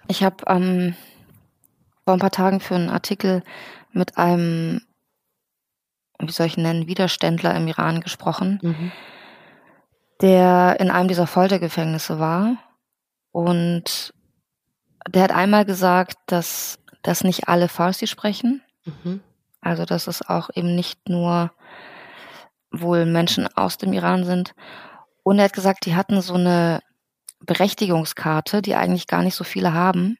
Ich 0.07 0.23
habe 0.23 0.37
ähm, 0.47 0.95
vor 2.05 2.13
ein 2.13 2.19
paar 2.19 2.31
Tagen 2.31 2.61
für 2.61 2.75
einen 2.75 2.89
Artikel 2.89 3.43
mit 3.91 4.17
einem, 4.17 4.81
wie 6.19 6.31
soll 6.31 6.47
ich 6.47 6.55
nennen, 6.55 6.87
Widerständler 6.87 7.53
im 7.55 7.67
Iran 7.67 7.99
gesprochen, 7.99 8.59
mhm. 8.61 8.91
der 10.21 10.77
in 10.79 10.91
einem 10.91 11.09
dieser 11.09 11.27
Foltergefängnisse 11.27 12.19
war 12.19 12.57
und 13.31 14.13
der 15.09 15.23
hat 15.23 15.31
einmal 15.31 15.65
gesagt, 15.65 16.17
dass, 16.27 16.79
dass 17.01 17.23
nicht 17.23 17.47
alle 17.47 17.67
Farsi 17.69 18.07
sprechen. 18.07 18.61
Mhm. 18.85 19.21
Also, 19.61 19.85
dass 19.85 20.07
es 20.07 20.27
auch 20.27 20.49
eben 20.53 20.75
nicht 20.75 21.09
nur 21.09 21.51
wohl 22.71 23.05
Menschen 23.05 23.47
aus 23.47 23.77
dem 23.77 23.93
Iran 23.93 24.23
sind. 24.25 24.53
Und 25.23 25.39
er 25.39 25.45
hat 25.45 25.53
gesagt, 25.53 25.85
die 25.85 25.95
hatten 25.95 26.21
so 26.21 26.35
eine 26.35 26.81
Berechtigungskarte, 27.41 28.61
die 28.61 28.75
eigentlich 28.75 29.07
gar 29.07 29.23
nicht 29.23 29.35
so 29.35 29.43
viele 29.43 29.73
haben. 29.73 30.17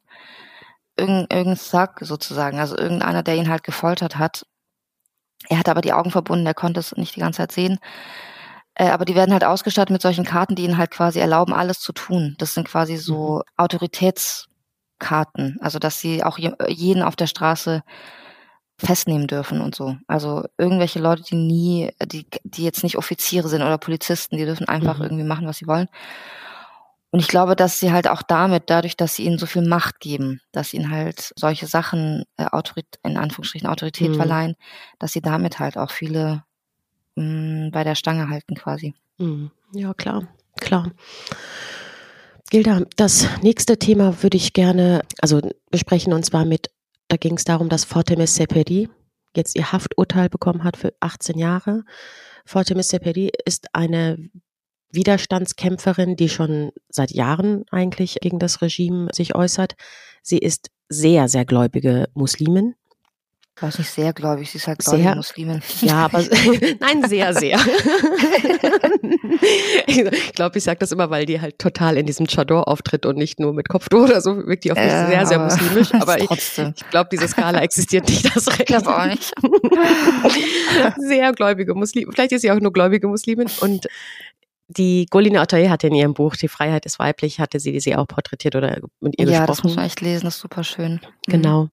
Irgend, 0.98 1.32
irgendein 1.32 1.56
Sack 1.58 2.00
sozusagen, 2.02 2.60
also 2.60 2.78
irgendeiner, 2.78 3.24
der 3.24 3.36
ihn 3.36 3.50
halt 3.50 3.64
gefoltert 3.64 4.18
hat, 4.18 4.46
Er 5.50 5.60
hatte 5.60 5.72
aber 5.72 5.82
die 5.82 5.94
Augen 5.94 6.12
verbunden, 6.12 6.46
er 6.46 6.54
konnte 6.54 6.80
es 6.80 6.96
nicht 6.98 7.16
die 7.16 7.20
ganze 7.20 7.38
Zeit 7.38 7.52
sehen. 7.52 7.80
Äh, 8.80 8.90
aber 8.90 9.06
die 9.06 9.16
werden 9.16 9.34
halt 9.34 9.44
ausgestattet 9.44 9.92
mit 9.92 10.04
solchen 10.04 10.24
Karten, 10.24 10.56
die 10.56 10.64
ihnen 10.64 10.78
halt 10.78 10.92
quasi 10.92 11.20
erlauben, 11.20 11.54
alles 11.54 11.80
zu 11.80 11.94
tun. 11.94 12.36
Das 12.38 12.54
sind 12.54 12.68
quasi 12.68 12.98
so 12.98 13.38
mhm. 13.38 13.42
Autoritätskarten, 13.58 15.58
also 15.62 15.80
dass 15.80 16.00
sie 16.00 16.24
auch 16.24 16.38
jeden 16.38 17.02
auf 17.02 17.16
der 17.16 17.26
Straße 17.26 17.82
festnehmen 18.80 19.26
dürfen 19.26 19.62
und 19.62 19.74
so. 19.74 19.98
Also 20.06 20.46
irgendwelche 20.60 21.00
Leute, 21.00 21.24
die 21.24 21.36
nie, 21.36 21.92
die, 22.06 22.28
die 22.44 22.64
jetzt 22.64 22.84
nicht 22.84 22.98
Offiziere 22.98 23.50
sind 23.50 23.64
oder 23.64 23.80
Polizisten, 23.80 24.38
die 24.38 24.46
dürfen 24.46 24.68
einfach 24.68 25.00
mhm. 25.00 25.06
irgendwie 25.06 25.24
machen, 25.24 25.48
was 25.48 25.58
sie 25.58 25.66
wollen. 25.66 25.88
Und 27.10 27.20
ich 27.20 27.30
glaube, 27.30 27.56
dass 27.56 27.80
sie 27.80 27.92
halt 27.92 28.08
auch 28.08 28.22
damit, 28.22 28.70
dadurch, 28.70 28.96
dass 28.96 29.16
sie 29.16 29.24
ihnen 29.24 29.40
so 29.40 29.48
viel 29.48 29.68
Macht 29.68 30.00
geben, 30.00 30.42
dass 30.52 30.74
ihnen 30.74 30.92
halt 30.92 31.34
solche 31.36 31.66
Sachen, 31.66 32.26
äh, 32.38 32.46
Autorität, 32.46 33.00
in 33.02 33.18
Anführungsstrichen 33.18 33.68
Autorität 33.68 34.12
mhm. 34.12 34.16
verleihen, 34.16 34.56
dass 35.00 35.14
sie 35.14 35.22
damit 35.22 35.58
halt 35.58 35.78
auch 35.78 35.90
viele 35.90 36.44
mh, 37.18 37.68
mm, 37.68 37.72
bei 37.72 37.84
der 37.84 37.96
Stange 37.96 38.30
halten 38.30 38.56
quasi. 38.56 38.94
Mhm. 39.18 39.52
Ja, 39.74 39.94
klar, 39.94 40.28
klar. 40.60 40.92
Gilda, 42.50 42.84
das 42.96 43.28
nächste 43.42 43.78
Thema 43.78 44.24
würde 44.24 44.38
ich 44.38 44.54
gerne, 44.54 45.02
also 45.22 45.42
besprechen 45.70 46.14
und 46.14 46.26
zwar 46.26 46.46
mit, 46.46 46.70
da 47.10 47.18
ging 47.18 47.36
es 47.36 47.44
darum, 47.44 47.68
dass 47.68 47.84
Fortemis 47.84 48.36
Seperi 48.36 48.90
jetzt 49.36 49.58
ihr 49.58 49.72
Hafturteil 49.72 50.30
bekommen 50.30 50.64
hat 50.64 50.78
für 50.78 50.94
18 51.02 51.38
Jahre. 51.38 51.84
Fortemis 52.46 52.88
Seperi 52.88 53.32
ist 53.46 53.68
eine 53.74 54.30
Widerstandskämpferin, 54.92 56.16
die 56.16 56.30
schon 56.30 56.72
seit 56.90 57.12
Jahren 57.12 57.66
eigentlich 57.72 58.18
gegen 58.22 58.40
das 58.40 58.62
Regime 58.62 59.10
sich 59.14 59.36
äußert. 59.36 59.76
Sie 60.22 60.38
ist 60.38 60.70
sehr, 60.88 61.28
sehr 61.28 61.44
gläubige 61.44 62.08
Muslimin. 62.14 62.76
Ich 63.58 63.64
weiß 63.64 63.80
nicht, 63.80 63.90
sehr 63.90 64.14
gläubig, 64.14 64.52
sie 64.52 64.60
ist 64.60 64.68
halt 64.68 64.78
gläubige 64.78 65.04
sehr, 65.04 65.16
Muslimin. 65.16 65.62
Ja, 65.82 66.06
aber 66.06 66.20
nein, 66.80 67.04
sehr, 67.08 67.34
sehr. 67.34 67.60
ich 69.88 70.34
glaube, 70.34 70.60
ich 70.60 70.64
sage 70.64 70.78
das 70.78 70.92
immer, 70.92 71.10
weil 71.10 71.26
die 71.26 71.42
halt 71.42 71.58
total 71.58 71.98
in 71.98 72.06
diesem 72.06 72.28
Chador 72.28 72.68
auftritt 72.68 73.08
und 73.08 73.18
nicht 73.18 73.40
nur 73.40 73.56
mit 73.56 73.68
Kopftuch 73.68 74.04
oder 74.04 74.22
so, 74.22 74.46
wirkt 74.46 74.64
die 74.64 74.72
auf 74.72 74.78
mich 74.78 74.86
äh, 74.86 75.08
sehr, 75.08 75.26
sehr 75.26 75.40
muslimisch. 75.40 75.92
Aber 75.96 76.22
ich, 76.22 76.30
ich 76.30 76.90
glaube, 76.92 77.10
diese 77.12 77.28
Skala 77.28 77.62
existiert 77.62 78.08
nicht, 78.08 78.26
das 78.26 78.48
recht. 78.48 78.60
Ich 78.60 78.66
glaube 78.68 78.96
auch 78.96 79.08
nicht. 79.08 79.34
sehr 80.98 81.32
gläubige 81.32 81.74
Muslimin. 81.74 82.14
Vielleicht 82.14 82.34
ist 82.34 82.44
sie 82.44 82.52
auch 82.52 82.60
nur 82.60 82.72
gläubige 82.72 83.08
Muslimin 83.08 83.50
und 83.62 83.88
die 84.68 85.06
Golina 85.10 85.42
Ottay 85.42 85.68
hatte 85.68 85.88
in 85.88 85.96
ihrem 85.96 86.14
Buch 86.14 86.36
Die 86.36 86.48
Freiheit 86.48 86.86
ist 86.86 87.00
weiblich, 87.00 87.40
hatte 87.40 87.60
sie 87.60 87.80
sie 87.80 87.96
auch 87.96 88.08
porträtiert 88.08 88.56
oder 88.56 88.80
mit 89.00 89.18
ihr 89.18 89.26
ja, 89.26 89.32
gesprochen. 89.32 89.42
Ja, 89.42 89.48
das 89.48 89.64
muss 89.64 89.76
man 89.76 89.86
echt 89.86 90.02
lesen, 90.02 90.26
das 90.26 90.36
ist 90.36 90.42
super 90.42 90.64
schön. 90.64 90.94
Mhm. 90.94 91.32
Genau. 91.32 91.70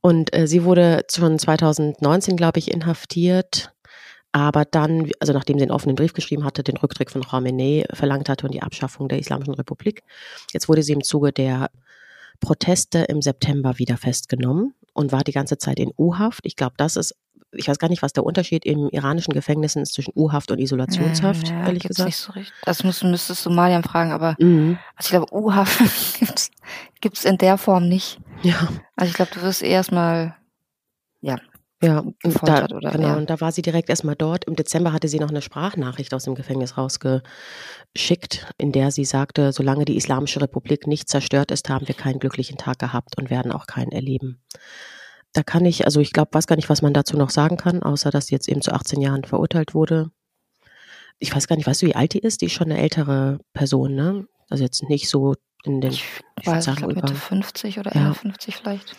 Und 0.00 0.34
äh, 0.36 0.46
sie 0.46 0.64
wurde 0.64 1.04
schon 1.10 1.38
2019, 1.38 2.36
glaube 2.36 2.58
ich, 2.58 2.70
inhaftiert, 2.70 3.72
aber 4.32 4.64
dann, 4.64 5.10
also 5.20 5.32
nachdem 5.32 5.58
sie 5.58 5.62
einen 5.62 5.70
offenen 5.70 5.96
Brief 5.96 6.12
geschrieben 6.12 6.44
hatte, 6.44 6.62
den 6.62 6.76
Rücktritt 6.76 7.10
von 7.10 7.22
Khamenei 7.22 7.84
verlangt 7.92 8.28
hatte 8.28 8.46
und 8.46 8.52
die 8.52 8.62
Abschaffung 8.62 9.08
der 9.08 9.18
Islamischen 9.18 9.54
Republik. 9.54 10.02
Jetzt 10.52 10.68
wurde 10.68 10.82
sie 10.82 10.92
im 10.92 11.04
Zuge 11.04 11.32
der 11.32 11.70
Proteste 12.40 13.04
im 13.04 13.22
September 13.22 13.78
wieder 13.78 13.96
festgenommen 13.96 14.74
und 14.92 15.12
war 15.12 15.24
die 15.24 15.32
ganze 15.32 15.56
Zeit 15.56 15.78
in 15.78 15.92
U-Haft. 15.96 16.40
Ich 16.44 16.56
glaube, 16.56 16.74
das 16.76 16.96
ist 16.96 17.14
ich 17.56 17.68
weiß 17.68 17.78
gar 17.78 17.88
nicht, 17.88 18.02
was 18.02 18.12
der 18.12 18.24
Unterschied 18.24 18.64
im 18.64 18.88
iranischen 18.90 19.32
Gefängnissen 19.32 19.82
ist 19.82 19.94
zwischen 19.94 20.12
U-Haft 20.16 20.50
und 20.50 20.58
Isolationshaft, 20.58 21.48
ja, 21.48 21.66
ehrlich 21.66 21.84
gesagt. 21.84 22.06
Nicht 22.06 22.16
so 22.16 22.32
richtig. 22.32 22.54
Das 22.64 22.84
musst, 22.84 23.04
müsstest 23.04 23.44
du 23.46 23.50
Mariam 23.50 23.82
fragen, 23.82 24.12
aber 24.12 24.36
mhm. 24.38 24.78
also 24.96 25.06
ich 25.06 25.10
glaube, 25.10 25.32
U-Haft 25.34 25.80
gibt 27.00 27.16
es 27.18 27.24
in 27.24 27.38
der 27.38 27.58
Form 27.58 27.88
nicht. 27.88 28.20
Ja. 28.42 28.68
Also 28.96 29.10
ich 29.10 29.14
glaube, 29.14 29.30
du 29.34 29.42
wirst 29.42 29.62
erstmal, 29.62 30.36
ja, 31.20 31.36
ja, 31.82 32.02
da, 32.22 32.64
oder, 32.64 32.92
genau. 32.92 33.08
Ja. 33.08 33.16
Und 33.16 33.28
da 33.28 33.40
war 33.42 33.52
sie 33.52 33.60
direkt 33.60 33.90
erstmal 33.90 34.16
dort. 34.16 34.46
Im 34.46 34.56
Dezember 34.56 34.92
hatte 34.92 35.08
sie 35.08 35.18
noch 35.18 35.28
eine 35.28 35.42
Sprachnachricht 35.42 36.14
aus 36.14 36.24
dem 36.24 36.34
Gefängnis 36.34 36.78
rausgeschickt, 36.78 38.46
in 38.56 38.72
der 38.72 38.90
sie 38.90 39.04
sagte, 39.04 39.52
solange 39.52 39.84
die 39.84 39.96
Islamische 39.96 40.40
Republik 40.40 40.86
nicht 40.86 41.10
zerstört 41.10 41.50
ist, 41.50 41.68
haben 41.68 41.86
wir 41.86 41.94
keinen 41.94 42.20
glücklichen 42.20 42.56
Tag 42.56 42.78
gehabt 42.78 43.18
und 43.18 43.28
werden 43.28 43.52
auch 43.52 43.66
keinen 43.66 43.92
erleben 43.92 44.40
da 45.34 45.42
kann 45.42 45.66
ich, 45.66 45.84
also 45.84 46.00
ich 46.00 46.12
glaube, 46.12 46.32
weiß 46.32 46.46
gar 46.46 46.56
nicht, 46.56 46.70
was 46.70 46.80
man 46.80 46.94
dazu 46.94 47.16
noch 47.16 47.30
sagen 47.30 47.56
kann, 47.56 47.82
außer 47.82 48.10
dass 48.10 48.28
sie 48.28 48.34
jetzt 48.34 48.48
eben 48.48 48.62
zu 48.62 48.72
18 48.72 49.00
Jahren 49.00 49.24
verurteilt 49.24 49.74
wurde. 49.74 50.10
Ich 51.18 51.34
weiß 51.34 51.48
gar 51.48 51.56
nicht, 51.56 51.66
weißt 51.66 51.82
du, 51.82 51.86
wie 51.86 51.94
alt 51.94 52.14
die 52.14 52.20
ist? 52.20 52.40
Die 52.40 52.46
ist 52.46 52.52
schon 52.52 52.70
eine 52.70 52.80
ältere 52.80 53.40
Person, 53.52 53.94
ne? 53.94 54.26
Also 54.48 54.64
jetzt 54.64 54.88
nicht 54.88 55.08
so 55.08 55.34
in 55.64 55.80
den, 55.80 55.90
ich, 55.90 56.04
ich 56.40 56.46
weiß, 56.46 56.68
ich 56.68 56.76
glaube, 56.76 56.94
Mitte 56.94 57.14
50 57.14 57.78
oder 57.78 57.94
ja. 57.94 58.14
50 58.14 58.56
vielleicht 58.56 58.94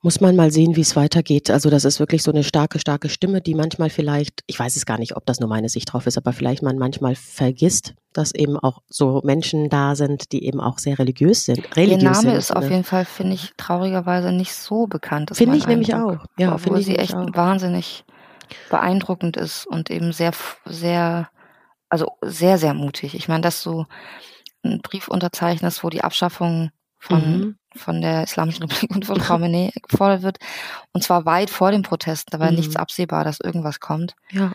muss 0.00 0.20
man 0.20 0.36
mal 0.36 0.52
sehen, 0.52 0.76
wie 0.76 0.80
es 0.80 0.94
weitergeht. 0.94 1.50
Also 1.50 1.70
das 1.70 1.84
ist 1.84 1.98
wirklich 1.98 2.22
so 2.22 2.30
eine 2.30 2.44
starke, 2.44 2.78
starke 2.78 3.08
Stimme, 3.08 3.40
die 3.40 3.54
manchmal 3.54 3.90
vielleicht, 3.90 4.44
ich 4.46 4.58
weiß 4.58 4.76
es 4.76 4.86
gar 4.86 4.98
nicht, 4.98 5.16
ob 5.16 5.26
das 5.26 5.40
nur 5.40 5.48
meine 5.48 5.68
Sicht 5.68 5.92
drauf 5.92 6.06
ist, 6.06 6.16
aber 6.16 6.32
vielleicht 6.32 6.62
man 6.62 6.78
manchmal 6.78 7.16
vergisst, 7.16 7.94
dass 8.12 8.32
eben 8.32 8.56
auch 8.56 8.82
so 8.88 9.20
Menschen 9.24 9.68
da 9.68 9.96
sind, 9.96 10.30
die 10.30 10.44
eben 10.44 10.60
auch 10.60 10.78
sehr 10.78 10.98
religiös 10.98 11.44
sind. 11.44 11.76
Religiös 11.76 12.02
Ihr 12.02 12.10
Name 12.10 12.20
sind, 12.20 12.34
ist 12.34 12.50
ne? 12.50 12.56
auf 12.56 12.70
jeden 12.70 12.84
Fall, 12.84 13.04
finde 13.04 13.34
ich, 13.34 13.52
traurigerweise 13.56 14.30
nicht 14.30 14.54
so 14.54 14.86
bekannt. 14.86 15.32
Finde 15.34 15.56
ich 15.56 15.66
nämlich 15.66 15.94
auch. 15.94 16.24
Ja, 16.38 16.56
finde 16.58 16.78
ich 16.78 16.86
sie 16.86 16.96
echt 16.96 17.14
auch. 17.14 17.34
wahnsinnig 17.34 18.04
beeindruckend 18.70 19.36
ist 19.36 19.66
und 19.66 19.90
eben 19.90 20.12
sehr, 20.12 20.32
sehr, 20.64 21.28
also 21.88 22.12
sehr, 22.22 22.58
sehr 22.58 22.72
mutig. 22.72 23.14
Ich 23.14 23.28
meine, 23.28 23.42
dass 23.42 23.62
du 23.64 23.84
einen 24.62 24.80
Brief 24.80 25.08
unterzeichnest, 25.08 25.82
wo 25.82 25.90
die 25.90 26.02
Abschaffung 26.02 26.70
von, 26.98 27.20
mhm. 27.20 27.57
Von 27.76 28.00
der 28.00 28.24
Islamischen 28.24 28.64
Republik 28.64 28.94
und 28.94 29.06
von 29.06 29.18
Khamenei 29.18 29.70
gefordert 29.88 30.22
wird. 30.22 30.38
Und 30.92 31.02
zwar 31.02 31.24
weit 31.24 31.50
vor 31.50 31.70
den 31.70 31.82
Protesten. 31.82 32.30
Da 32.30 32.40
war 32.40 32.50
mhm. 32.50 32.56
nichts 32.56 32.76
absehbar, 32.76 33.24
dass 33.24 33.40
irgendwas 33.40 33.80
kommt. 33.80 34.14
Ja. 34.30 34.52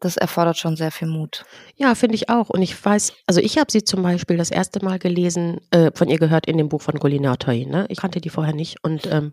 Das 0.00 0.16
erfordert 0.16 0.58
schon 0.58 0.76
sehr 0.76 0.90
viel 0.90 1.08
Mut. 1.08 1.44
Ja, 1.76 1.94
finde 1.94 2.16
ich 2.16 2.28
auch. 2.28 2.50
Und 2.50 2.60
ich 2.60 2.84
weiß, 2.84 3.14
also 3.26 3.40
ich 3.40 3.56
habe 3.56 3.72
sie 3.72 3.84
zum 3.84 4.02
Beispiel 4.02 4.36
das 4.36 4.50
erste 4.50 4.84
Mal 4.84 4.98
gelesen, 4.98 5.60
äh, 5.70 5.90
von 5.94 6.08
ihr 6.08 6.18
gehört 6.18 6.46
in 6.46 6.58
dem 6.58 6.68
Buch 6.68 6.82
von 6.82 6.98
Golina 6.98 7.36
Toy. 7.36 7.64
Ne? 7.64 7.86
Ich 7.88 7.98
kannte 7.98 8.20
die 8.20 8.28
vorher 8.28 8.54
nicht. 8.54 8.84
Und 8.84 9.06
ähm, 9.06 9.32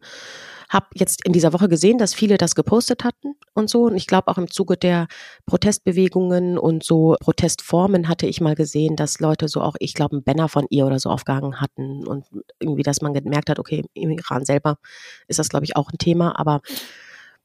habe 0.72 0.88
jetzt 0.94 1.26
in 1.26 1.34
dieser 1.34 1.52
Woche 1.52 1.68
gesehen, 1.68 1.98
dass 1.98 2.14
viele 2.14 2.38
das 2.38 2.56
gepostet 2.56 3.04
hatten 3.04 3.36
und 3.54 3.70
so. 3.70 3.84
Und 3.84 3.98
ich 3.98 4.08
glaube 4.08 4.30
auch 4.30 4.38
im 4.38 4.50
Zuge 4.50 4.78
der 4.78 5.08
Protestbewegungen 5.46 6.58
und 6.58 6.84
so 6.84 7.18
Protestformen 7.20 8.08
hatte 8.08 8.26
ich 8.26 8.40
mal 8.40 8.56
gesehen, 8.56 8.96
dass 8.96 9.20
Leute 9.20 9.50
so 9.50 9.60
auch, 9.60 9.76
ich 9.80 9.94
glaube, 9.94 10.16
einen 10.16 10.24
Banner 10.24 10.48
von 10.48 10.66
ihr 10.70 10.86
oder 10.86 10.98
so 10.98 11.10
aufgehangen 11.10 11.60
hatten 11.60 12.08
und 12.08 12.26
irgendwie, 12.60 12.84
dass 12.84 13.02
man 13.02 13.14
gemerkt 13.14 13.50
hat, 13.50 13.60
okay, 13.60 13.84
im 13.94 14.12
Iran 14.12 14.46
selber 14.46 14.78
ist 15.28 15.40
das, 15.40 15.50
glaube 15.50 15.66
ich, 15.66 15.76
auch 15.76 15.92
ein 15.92 15.98
Thema. 15.98 16.40
Aber 16.40 16.62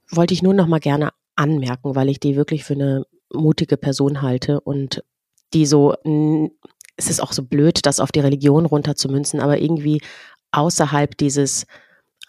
wollte 0.09 0.33
ich 0.33 0.42
nur 0.42 0.54
noch 0.54 0.68
mal 0.68 0.78
gerne 0.78 1.11
anmerken, 1.35 1.97
weil 1.97 2.09
ich 2.09 2.21
die 2.21 2.37
wirklich 2.37 2.62
für 2.62 2.75
eine 2.75 3.06
mutige 3.33 3.76
Person 3.76 4.23
halte 4.23 4.61
und 4.61 5.02
die 5.52 5.66
so, 5.66 5.95
es 6.97 7.11
ist 7.11 7.21
auch 7.21 7.33
so 7.33 7.42
blöd, 7.42 7.87
das 7.87 7.99
auf 7.99 8.12
die 8.12 8.21
Religion 8.21 8.66
runterzumünzen, 8.66 9.40
aber 9.40 9.59
irgendwie 9.59 10.00
außerhalb 10.52 11.16
dieses 11.16 11.66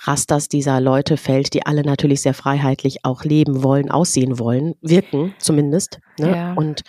Rasters 0.01 0.47
dieser 0.47 0.79
Leute 0.79 1.17
fällt, 1.17 1.53
die 1.53 1.65
alle 1.65 1.83
natürlich 1.83 2.21
sehr 2.21 2.33
freiheitlich 2.33 3.03
auch 3.03 3.23
leben 3.23 3.63
wollen, 3.63 3.89
aussehen 3.89 4.39
wollen, 4.39 4.75
wirken 4.81 5.33
zumindest. 5.39 5.99
Ne? 6.19 6.31
Ja. 6.31 6.53
Und 6.53 6.83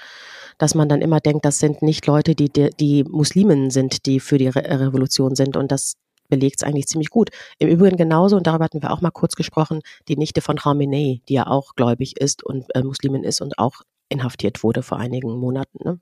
dass 0.58 0.74
man 0.74 0.88
dann 0.88 1.00
immer 1.00 1.20
denkt, 1.20 1.44
das 1.44 1.58
sind 1.58 1.82
nicht 1.82 2.06
Leute, 2.06 2.34
die, 2.34 2.50
die, 2.50 3.04
Muslimen 3.04 3.70
sind, 3.70 4.06
die 4.06 4.20
für 4.20 4.38
die 4.38 4.48
Re 4.48 4.62
Revolution 4.80 5.34
sind. 5.36 5.56
Und 5.56 5.70
das 5.70 5.94
belegt 6.28 6.56
es 6.60 6.66
eigentlich 6.66 6.88
ziemlich 6.88 7.10
gut. 7.10 7.30
Im 7.58 7.68
Übrigen 7.68 7.96
genauso, 7.96 8.36
und 8.36 8.46
darüber 8.46 8.64
hatten 8.64 8.82
wir 8.82 8.90
auch 8.90 9.00
mal 9.00 9.10
kurz 9.10 9.34
gesprochen, 9.34 9.80
die 10.08 10.16
Nichte 10.16 10.42
von 10.42 10.56
Khamenei, 10.56 11.22
die 11.28 11.34
ja 11.34 11.46
auch 11.46 11.74
gläubig 11.74 12.20
ist 12.20 12.44
und 12.44 12.66
äh, 12.74 12.82
Muslimin 12.82 13.24
ist 13.24 13.40
und 13.40 13.58
auch 13.58 13.82
inhaftiert 14.08 14.62
wurde 14.62 14.82
vor 14.82 14.98
einigen 14.98 15.38
Monaten, 15.38 15.78
ne? 15.84 16.00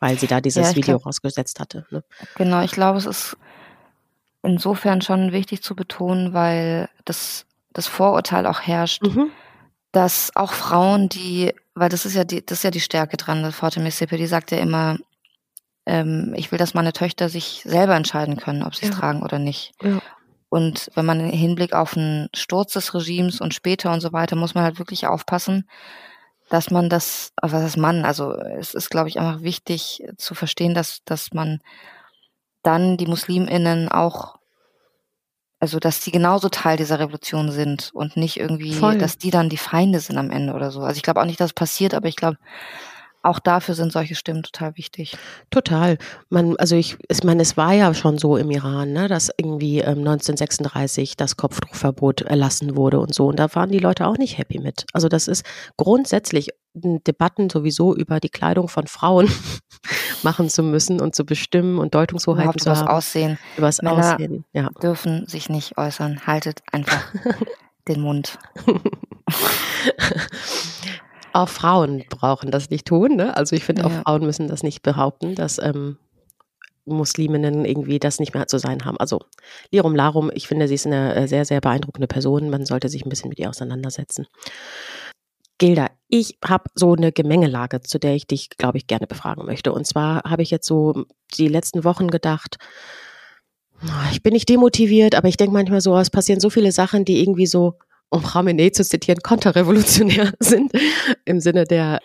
weil 0.00 0.18
sie 0.18 0.26
da 0.26 0.40
dieses 0.40 0.68
ja, 0.68 0.76
Video 0.76 0.96
glaub, 0.96 1.06
rausgesetzt 1.06 1.60
hatte. 1.60 1.86
Ne? 1.90 2.04
Genau, 2.36 2.62
ich 2.62 2.72
glaube, 2.72 2.98
es 2.98 3.06
ist 3.06 3.36
insofern 4.44 5.00
schon 5.00 5.32
wichtig 5.32 5.62
zu 5.62 5.74
betonen, 5.74 6.34
weil 6.34 6.88
das, 7.04 7.46
das 7.72 7.86
Vorurteil 7.86 8.46
auch 8.46 8.60
herrscht, 8.60 9.02
mhm. 9.02 9.30
dass 9.92 10.34
auch 10.36 10.52
Frauen, 10.52 11.08
die, 11.08 11.52
weil 11.74 11.88
das 11.88 12.06
ist 12.06 12.14
ja 12.14 12.24
die, 12.24 12.44
das 12.44 12.58
ist 12.58 12.64
ja 12.64 12.70
die 12.70 12.80
Stärke 12.80 13.16
dran, 13.16 13.42
das 13.42 13.56
Forte 13.56 13.80
Mississippi, 13.80 14.16
die 14.16 14.26
sagt 14.26 14.50
ja 14.50 14.58
immer, 14.58 14.98
ähm, 15.86 16.34
ich 16.36 16.50
will, 16.50 16.58
dass 16.58 16.74
meine 16.74 16.92
Töchter 16.92 17.28
sich 17.28 17.62
selber 17.64 17.94
entscheiden 17.94 18.36
können, 18.36 18.62
ob 18.62 18.74
sie 18.74 18.86
es 18.86 18.92
ja. 18.92 18.98
tragen 18.98 19.22
oder 19.22 19.38
nicht. 19.38 19.72
Ja. 19.82 20.00
Und 20.48 20.90
wenn 20.94 21.04
man 21.04 21.20
im 21.20 21.30
Hinblick 21.30 21.72
auf 21.72 21.96
einen 21.96 22.28
Sturz 22.34 22.74
des 22.74 22.94
Regimes 22.94 23.40
und 23.40 23.54
später 23.54 23.92
und 23.92 24.00
so 24.00 24.12
weiter, 24.12 24.36
muss 24.36 24.54
man 24.54 24.64
halt 24.64 24.78
wirklich 24.78 25.06
aufpassen, 25.06 25.68
dass 26.48 26.70
man 26.70 26.88
das, 26.88 27.32
was 27.42 27.64
ist 27.64 27.76
Mann, 27.76 28.04
also 28.04 28.32
es 28.32 28.74
ist, 28.74 28.90
glaube 28.90 29.08
ich, 29.08 29.18
einfach 29.18 29.42
wichtig 29.42 30.04
zu 30.16 30.34
verstehen, 30.34 30.74
dass, 30.74 31.02
dass 31.04 31.32
man 31.32 31.60
dann 32.64 32.96
die 32.96 33.06
MuslimInnen 33.06 33.88
auch, 33.88 34.36
also 35.60 35.78
dass 35.78 36.00
die 36.00 36.10
genauso 36.10 36.48
Teil 36.48 36.76
dieser 36.76 36.98
Revolution 36.98 37.50
sind 37.50 37.90
und 37.94 38.16
nicht 38.16 38.38
irgendwie, 38.38 38.72
Voll. 38.72 38.98
dass 38.98 39.18
die 39.18 39.30
dann 39.30 39.48
die 39.48 39.56
Feinde 39.56 40.00
sind 40.00 40.18
am 40.18 40.30
Ende 40.30 40.54
oder 40.54 40.70
so. 40.70 40.80
Also 40.80 40.96
ich 40.96 41.02
glaube 41.02 41.20
auch 41.20 41.26
nicht, 41.26 41.40
dass 41.40 41.50
es 41.50 41.54
passiert, 41.54 41.94
aber 41.94 42.08
ich 42.08 42.16
glaube, 42.16 42.38
auch 43.24 43.38
dafür 43.38 43.74
sind 43.74 43.90
solche 43.90 44.14
Stimmen 44.14 44.42
total 44.42 44.76
wichtig. 44.76 45.16
Total. 45.50 45.96
Man, 46.28 46.56
also 46.58 46.76
ich, 46.76 46.98
ich 47.08 47.24
meine, 47.24 47.40
es 47.40 47.56
war 47.56 47.72
ja 47.72 47.94
schon 47.94 48.18
so 48.18 48.36
im 48.36 48.50
Iran, 48.50 48.92
ne, 48.92 49.08
dass 49.08 49.30
irgendwie 49.38 49.78
ähm, 49.78 50.00
1936 50.00 51.16
das 51.16 51.36
Kopftuchverbot 51.36 52.20
erlassen 52.20 52.76
wurde 52.76 53.00
und 53.00 53.14
so. 53.14 53.26
Und 53.28 53.38
da 53.38 53.52
waren 53.54 53.70
die 53.70 53.78
Leute 53.78 54.06
auch 54.06 54.18
nicht 54.18 54.36
happy 54.36 54.58
mit. 54.58 54.84
Also 54.92 55.08
das 55.08 55.26
ist 55.26 55.44
grundsätzlich 55.78 56.50
Debatten 56.74 57.48
sowieso 57.48 57.94
über 57.94 58.20
die 58.20 58.28
Kleidung 58.28 58.68
von 58.68 58.86
Frauen 58.88 59.30
machen 60.24 60.48
zu 60.48 60.62
müssen 60.62 61.00
und 61.00 61.14
zu 61.14 61.24
bestimmen 61.24 61.78
und 61.78 61.94
Deutungshoheiten 61.94 62.58
zu 62.58 62.74
haben. 62.74 62.88
Aussehen. 62.88 63.38
Übers 63.56 63.82
Männer 63.82 64.14
Aussehen, 64.14 64.44
ja. 64.52 64.70
dürfen 64.82 65.26
sich 65.26 65.48
nicht 65.48 65.78
äußern. 65.78 66.26
Haltet 66.26 66.62
einfach 66.72 67.04
den 67.88 68.00
Mund. 68.00 68.38
Auch 71.32 71.48
Frauen 71.48 72.04
brauchen 72.08 72.50
das 72.52 72.70
nicht 72.70 72.86
tun. 72.86 73.16
Ne? 73.16 73.36
Also 73.36 73.56
ich 73.56 73.64
finde, 73.64 73.82
ja. 73.82 73.88
auch 73.88 73.92
Frauen 74.02 74.24
müssen 74.24 74.46
das 74.46 74.62
nicht 74.62 74.82
behaupten, 74.82 75.34
dass 75.34 75.58
ähm, 75.58 75.98
Musliminnen 76.84 77.64
irgendwie 77.64 77.98
das 77.98 78.20
nicht 78.20 78.34
mehr 78.34 78.46
zu 78.46 78.58
sein 78.58 78.84
haben. 78.84 78.98
Also 78.98 79.20
Lirum 79.72 79.96
Larum, 79.96 80.30
ich 80.32 80.46
finde, 80.46 80.68
sie 80.68 80.74
ist 80.74 80.86
eine 80.86 81.14
äh, 81.14 81.26
sehr, 81.26 81.44
sehr 81.44 81.60
beeindruckende 81.60 82.06
Person. 82.06 82.50
Man 82.50 82.66
sollte 82.66 82.88
sich 82.88 83.04
ein 83.04 83.08
bisschen 83.08 83.30
mit 83.30 83.40
ihr 83.40 83.50
auseinandersetzen. 83.50 84.28
Gilda, 85.58 85.88
ich 86.08 86.38
habe 86.44 86.64
so 86.74 86.94
eine 86.94 87.12
Gemengelage, 87.12 87.80
zu 87.80 87.98
der 87.98 88.14
ich 88.14 88.26
dich, 88.26 88.50
glaube 88.50 88.78
ich, 88.78 88.86
gerne 88.86 89.06
befragen 89.06 89.46
möchte. 89.46 89.72
Und 89.72 89.86
zwar 89.86 90.22
habe 90.24 90.42
ich 90.42 90.50
jetzt 90.50 90.66
so 90.66 91.04
die 91.34 91.48
letzten 91.48 91.84
Wochen 91.84 92.08
gedacht, 92.08 92.56
ich 94.12 94.22
bin 94.22 94.32
nicht 94.32 94.48
demotiviert, 94.48 95.14
aber 95.14 95.28
ich 95.28 95.36
denke 95.36 95.52
manchmal 95.52 95.80
so, 95.80 95.96
es 95.98 96.10
passieren 96.10 96.40
so 96.40 96.50
viele 96.50 96.72
Sachen, 96.72 97.04
die 97.04 97.20
irgendwie 97.20 97.46
so 97.46 97.74
um 98.10 98.22
Khamenei 98.22 98.70
zu 98.70 98.84
zitieren, 98.84 99.20
konterrevolutionär 99.22 100.32
sind 100.40 100.72
im 101.24 101.40
Sinne 101.40 101.64
der 101.64 102.00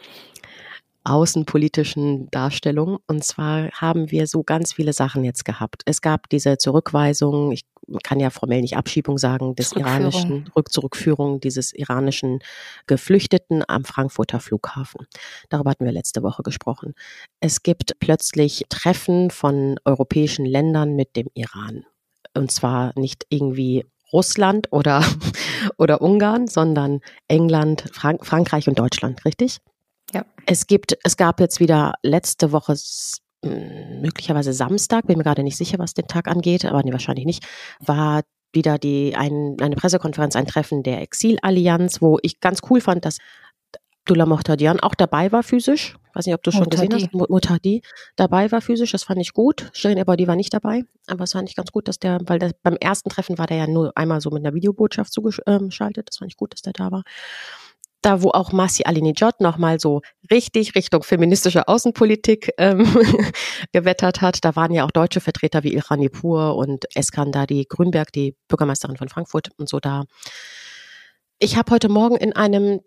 außenpolitischen 1.03 2.29
Darstellung. 2.31 2.99
Und 3.07 3.23
zwar 3.23 3.69
haben 3.71 4.11
wir 4.11 4.27
so 4.27 4.43
ganz 4.43 4.73
viele 4.73 4.93
Sachen 4.93 5.23
jetzt 5.23 5.45
gehabt. 5.45 5.81
Es 5.85 6.01
gab 6.01 6.29
diese 6.29 6.57
Zurückweisung, 6.57 7.51
ich 7.51 7.65
kann 8.03 8.19
ja 8.19 8.29
formell 8.29 8.61
nicht 8.61 8.77
Abschiebung 8.77 9.17
sagen, 9.17 9.55
des 9.55 9.71
iranischen 9.73 10.47
Rückzurückführung 10.55 11.39
dieses 11.39 11.73
iranischen 11.73 12.39
Geflüchteten 12.87 13.63
am 13.67 13.83
Frankfurter 13.83 14.39
Flughafen. 14.39 15.07
Darüber 15.49 15.71
hatten 15.71 15.85
wir 15.85 15.91
letzte 15.91 16.21
Woche 16.21 16.43
gesprochen. 16.43 16.93
Es 17.39 17.63
gibt 17.63 17.99
plötzlich 17.99 18.65
Treffen 18.69 19.31
von 19.31 19.79
europäischen 19.85 20.45
Ländern 20.45 20.95
mit 20.95 21.15
dem 21.15 21.29
Iran. 21.33 21.85
Und 22.35 22.51
zwar 22.51 22.93
nicht 22.95 23.25
irgendwie 23.29 23.85
Russland 24.13 24.71
oder, 24.71 25.03
oder 25.77 26.01
Ungarn, 26.01 26.47
sondern 26.47 27.01
England, 27.27 27.85
Frank 27.91 28.25
Frankreich 28.25 28.67
und 28.67 28.77
Deutschland, 28.79 29.25
richtig? 29.25 29.59
Ja. 30.13 30.25
Es 30.45 30.67
gibt, 30.67 30.97
es 31.03 31.17
gab 31.17 31.39
jetzt 31.39 31.59
wieder 31.59 31.93
letzte 32.03 32.51
Woche 32.51 32.75
möglicherweise 33.43 34.53
Samstag, 34.53 35.07
bin 35.07 35.17
mir 35.17 35.23
gerade 35.23 35.43
nicht 35.43 35.57
sicher, 35.57 35.79
was 35.79 35.93
den 35.93 36.07
Tag 36.07 36.27
angeht, 36.27 36.65
aber 36.65 36.83
nee, 36.83 36.91
wahrscheinlich 36.91 37.25
nicht, 37.25 37.45
war 37.79 38.23
wieder 38.51 38.77
die 38.77 39.15
ein, 39.15 39.57
eine 39.61 39.75
Pressekonferenz, 39.75 40.35
ein 40.35 40.47
Treffen 40.47 40.83
der 40.83 41.01
Exilallianz, 41.01 42.01
wo 42.01 42.17
ich 42.21 42.39
ganz 42.39 42.61
cool 42.69 42.81
fand, 42.81 43.05
dass 43.05 43.17
Abdullah 44.09 44.25
Mohtadian 44.25 44.79
auch 44.79 44.95
dabei 44.95 45.31
war 45.31 45.43
physisch. 45.43 45.95
Ich 46.09 46.15
weiß 46.15 46.25
nicht, 46.25 46.33
ob 46.33 46.41
du 46.41 46.51
schon 46.51 46.63
Mutadi. 46.63 46.87
gesehen 46.87 47.09
hast. 47.13 47.29
Mutadi 47.29 47.81
dabei 48.15 48.51
war 48.51 48.59
physisch, 48.59 48.91
das 48.91 49.03
fand 49.03 49.21
ich 49.21 49.33
gut. 49.33 49.69
Shirin 49.71 49.99
Ebadi 49.99 50.27
war 50.27 50.35
nicht 50.35 50.51
dabei, 50.51 50.83
aber 51.05 51.25
es 51.25 51.33
fand 51.33 51.47
ich 51.47 51.55
ganz 51.55 51.71
gut, 51.71 51.87
dass 51.87 51.99
der, 51.99 52.19
weil 52.25 52.39
der, 52.39 52.51
beim 52.63 52.75
ersten 52.75 53.09
Treffen 53.09 53.37
war 53.37 53.45
der 53.45 53.57
ja 53.57 53.67
nur 53.67 53.95
einmal 53.95 54.19
so 54.19 54.31
mit 54.31 54.43
einer 54.43 54.55
Videobotschaft 54.55 55.13
zugeschaltet. 55.13 56.09
Das 56.09 56.17
fand 56.17 56.31
ich 56.31 56.37
gut, 56.37 56.53
dass 56.53 56.63
der 56.63 56.73
da 56.73 56.91
war. 56.91 57.03
Da, 58.01 58.21
wo 58.21 58.29
auch 58.29 58.53
Masi 58.53 58.83
Alinejad 58.85 59.41
nochmal 59.41 59.79
so 59.79 60.01
richtig 60.31 60.75
Richtung 60.75 61.03
feministische 61.03 61.67
Außenpolitik 61.67 62.51
ähm, 62.57 62.87
gewettert 63.73 64.21
hat. 64.21 64.45
Da 64.45 64.55
waren 64.55 64.73
ja 64.73 64.85
auch 64.85 64.91
deutsche 64.91 65.19
Vertreter 65.19 65.63
wie 65.63 65.73
Ilhan 65.73 65.99
Nipur 65.99 66.55
und 66.55 66.85
Eskandar, 66.95 67.45
Grünberg, 67.47 68.11
die 68.13 68.35
Bürgermeisterin 68.47 68.95
von 68.95 69.09
Frankfurt 69.09 69.49
und 69.57 69.67
so 69.67 69.79
da. 69.79 70.05
Ich 71.39 71.57
habe 71.57 71.71
heute 71.71 71.89
Morgen 71.89 72.15
in 72.15 72.33
einem 72.33 72.81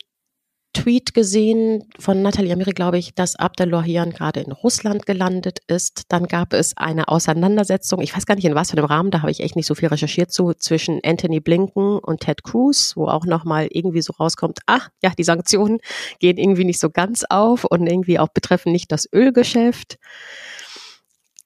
Tweet 0.73 1.15
gesehen 1.15 1.85
von 1.99 2.23
Nathalie 2.23 2.53
Amiri, 2.53 2.73
glaube 2.73 2.99
ich, 2.99 3.15
dass 3.15 3.37
Abdellahian 3.37 4.11
gerade 4.11 4.41
in 4.41 4.53
Russland 4.53 5.07
gelandet 5.07 5.59
ist. 5.67 6.05
Dann 6.09 6.27
gab 6.27 6.53
es 6.53 6.77
eine 6.77 7.09
Auseinandersetzung, 7.09 8.01
ich 8.01 8.17
weiß 8.17 8.27
gar 8.27 8.35
nicht 8.35 8.45
in 8.45 8.55
was 8.55 8.71
für 8.71 8.79
einem 8.79 8.87
Rahmen, 8.87 9.11
da 9.11 9.21
habe 9.21 9.31
ich 9.31 9.41
echt 9.41 9.57
nicht 9.57 9.67
so 9.67 9.75
viel 9.75 9.89
recherchiert 9.89 10.33
zu, 10.33 10.55
zwischen 10.55 11.01
Anthony 11.05 11.41
Blinken 11.41 11.99
und 11.99 12.21
Ted 12.21 12.43
Cruz, 12.43 12.93
wo 12.97 13.07
auch 13.07 13.27
nochmal 13.27 13.69
irgendwie 13.71 14.03
so 14.03 14.13
rauskommt, 14.15 14.61
ach 14.67 14.89
ja, 15.03 15.13
die 15.17 15.25
Sanktionen 15.25 15.79
gehen 16.21 16.39
irgendwie 16.39 16.65
nicht 16.65 16.81
so 16.81 16.91
ganz 16.91 17.25
auf 17.29 17.65
und 17.65 17.87
irgendwie 17.87 18.19
auch 18.19 18.29
betreffen 18.29 18.73
nicht 18.73 18.91
das 18.93 19.09
Ölgeschäft. 19.13 19.99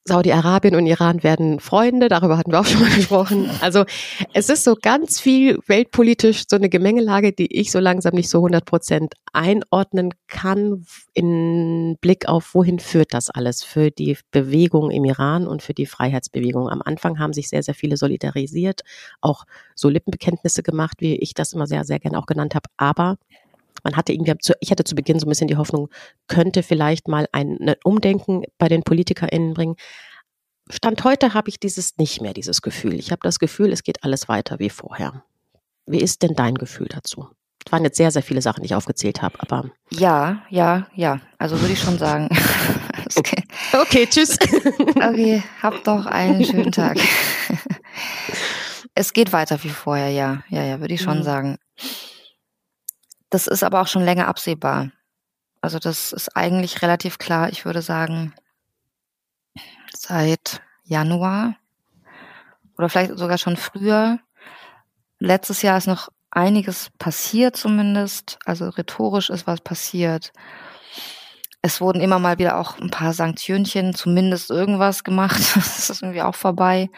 Saudi-Arabien 0.07 0.75
und 0.75 0.85
Iran 0.87 1.23
werden 1.23 1.59
Freunde, 1.59 2.07
darüber 2.07 2.37
hatten 2.37 2.51
wir 2.51 2.59
auch 2.59 2.65
schon 2.65 2.81
mal 2.81 2.89
gesprochen. 2.95 3.49
Also 3.61 3.85
es 4.33 4.49
ist 4.49 4.63
so 4.63 4.75
ganz 4.81 5.19
viel 5.19 5.59
weltpolitisch 5.67 6.43
so 6.49 6.55
eine 6.55 6.69
Gemengelage, 6.69 7.33
die 7.33 7.53
ich 7.53 7.71
so 7.71 7.79
langsam 7.79 8.15
nicht 8.15 8.29
so 8.29 8.39
100 8.39 8.65
Prozent 8.65 9.13
einordnen 9.33 10.13
kann 10.27 10.85
in 11.13 11.97
Blick 12.01 12.27
auf, 12.27 12.53
wohin 12.53 12.79
führt 12.79 13.13
das 13.13 13.29
alles 13.29 13.63
für 13.63 13.91
die 13.91 14.17
Bewegung 14.31 14.89
im 14.91 15.05
Iran 15.05 15.47
und 15.47 15.61
für 15.61 15.73
die 15.73 15.85
Freiheitsbewegung. 15.85 16.69
Am 16.69 16.81
Anfang 16.81 17.19
haben 17.19 17.33
sich 17.33 17.49
sehr, 17.49 17.63
sehr 17.63 17.75
viele 17.75 17.97
solidarisiert, 17.97 18.81
auch 19.21 19.45
so 19.75 19.89
Lippenbekenntnisse 19.89 20.63
gemacht, 20.63 20.97
wie 20.99 21.15
ich 21.15 21.33
das 21.33 21.53
immer 21.53 21.67
sehr, 21.67 21.83
sehr 21.83 21.99
gerne 21.99 22.17
auch 22.17 22.25
genannt 22.25 22.55
habe. 22.55 22.69
Aber 22.77 23.17
man 23.83 23.95
hatte 23.95 24.13
irgendwie, 24.13 24.33
ich 24.59 24.71
hatte 24.71 24.83
zu 24.83 24.95
Beginn 24.95 25.19
so 25.19 25.25
ein 25.25 25.29
bisschen 25.29 25.47
die 25.47 25.57
Hoffnung, 25.57 25.89
könnte 26.27 26.63
vielleicht 26.63 27.07
mal 27.07 27.27
ein 27.31 27.75
Umdenken 27.83 28.43
bei 28.57 28.67
den 28.67 28.83
PolitikerInnen 28.83 29.53
bringen. 29.53 29.75
Stand 30.69 31.03
heute 31.03 31.33
habe 31.33 31.49
ich 31.49 31.59
dieses 31.59 31.97
nicht 31.97 32.21
mehr, 32.21 32.33
dieses 32.33 32.61
Gefühl. 32.61 32.95
Ich 32.95 33.11
habe 33.11 33.21
das 33.23 33.39
Gefühl, 33.39 33.71
es 33.71 33.83
geht 33.83 34.03
alles 34.03 34.27
weiter 34.27 34.59
wie 34.59 34.69
vorher. 34.69 35.23
Wie 35.85 36.01
ist 36.01 36.21
denn 36.21 36.33
dein 36.35 36.55
Gefühl 36.55 36.87
dazu? 36.89 37.29
Es 37.65 37.71
waren 37.71 37.83
jetzt 37.83 37.97
sehr, 37.97 38.11
sehr 38.11 38.23
viele 38.23 38.41
Sachen, 38.41 38.61
die 38.61 38.67
ich 38.67 38.75
aufgezählt 38.75 39.21
habe, 39.21 39.39
aber. 39.39 39.69
Ja, 39.89 40.43
ja, 40.49 40.87
ja. 40.95 41.19
Also 41.37 41.59
würde 41.59 41.73
ich 41.73 41.81
schon 41.81 41.97
sagen. 41.97 42.29
okay. 43.15 43.43
okay, 43.73 44.07
tschüss. 44.09 44.37
okay, 44.95 45.43
habt 45.61 45.85
doch 45.85 46.05
einen 46.05 46.45
schönen 46.45 46.71
Tag. 46.71 46.97
es 48.95 49.11
geht 49.11 49.33
weiter 49.33 49.61
wie 49.63 49.69
vorher, 49.69 50.09
ja. 50.09 50.43
Ja, 50.49 50.63
ja, 50.63 50.79
würde 50.79 50.93
ich 50.93 51.01
schon 51.01 51.19
mhm. 51.19 51.23
sagen. 51.23 51.57
Das 53.29 53.47
ist 53.47 53.63
aber 53.63 53.81
auch 53.81 53.87
schon 53.87 54.03
länger 54.03 54.27
absehbar. 54.27 54.91
Also 55.61 55.79
das 55.79 56.13
ist 56.13 56.35
eigentlich 56.35 56.81
relativ 56.81 57.17
klar. 57.17 57.49
Ich 57.49 57.65
würde 57.65 57.81
sagen, 57.81 58.33
seit 59.93 60.61
Januar 60.83 61.55
oder 62.77 62.89
vielleicht 62.89 63.17
sogar 63.17 63.37
schon 63.37 63.57
früher. 63.57 64.19
Letztes 65.19 65.61
Jahr 65.61 65.77
ist 65.77 65.87
noch 65.87 66.09
einiges 66.31 66.89
passiert 66.99 67.57
zumindest. 67.57 68.37
Also 68.45 68.69
rhetorisch 68.69 69.29
ist 69.29 69.47
was 69.47 69.61
passiert. 69.61 70.31
Es 71.61 71.81
wurden 71.81 72.01
immer 72.01 72.19
mal 72.19 72.37
wieder 72.37 72.59
auch 72.59 72.79
ein 72.79 72.91
paar 72.91 73.13
Sanktionchen, 73.13 73.93
zumindest 73.93 74.51
irgendwas 74.51 75.03
gemacht. 75.03 75.41
Das 75.55 75.89
ist 75.89 76.01
irgendwie 76.01 76.21
auch 76.21 76.35
vorbei. 76.35 76.89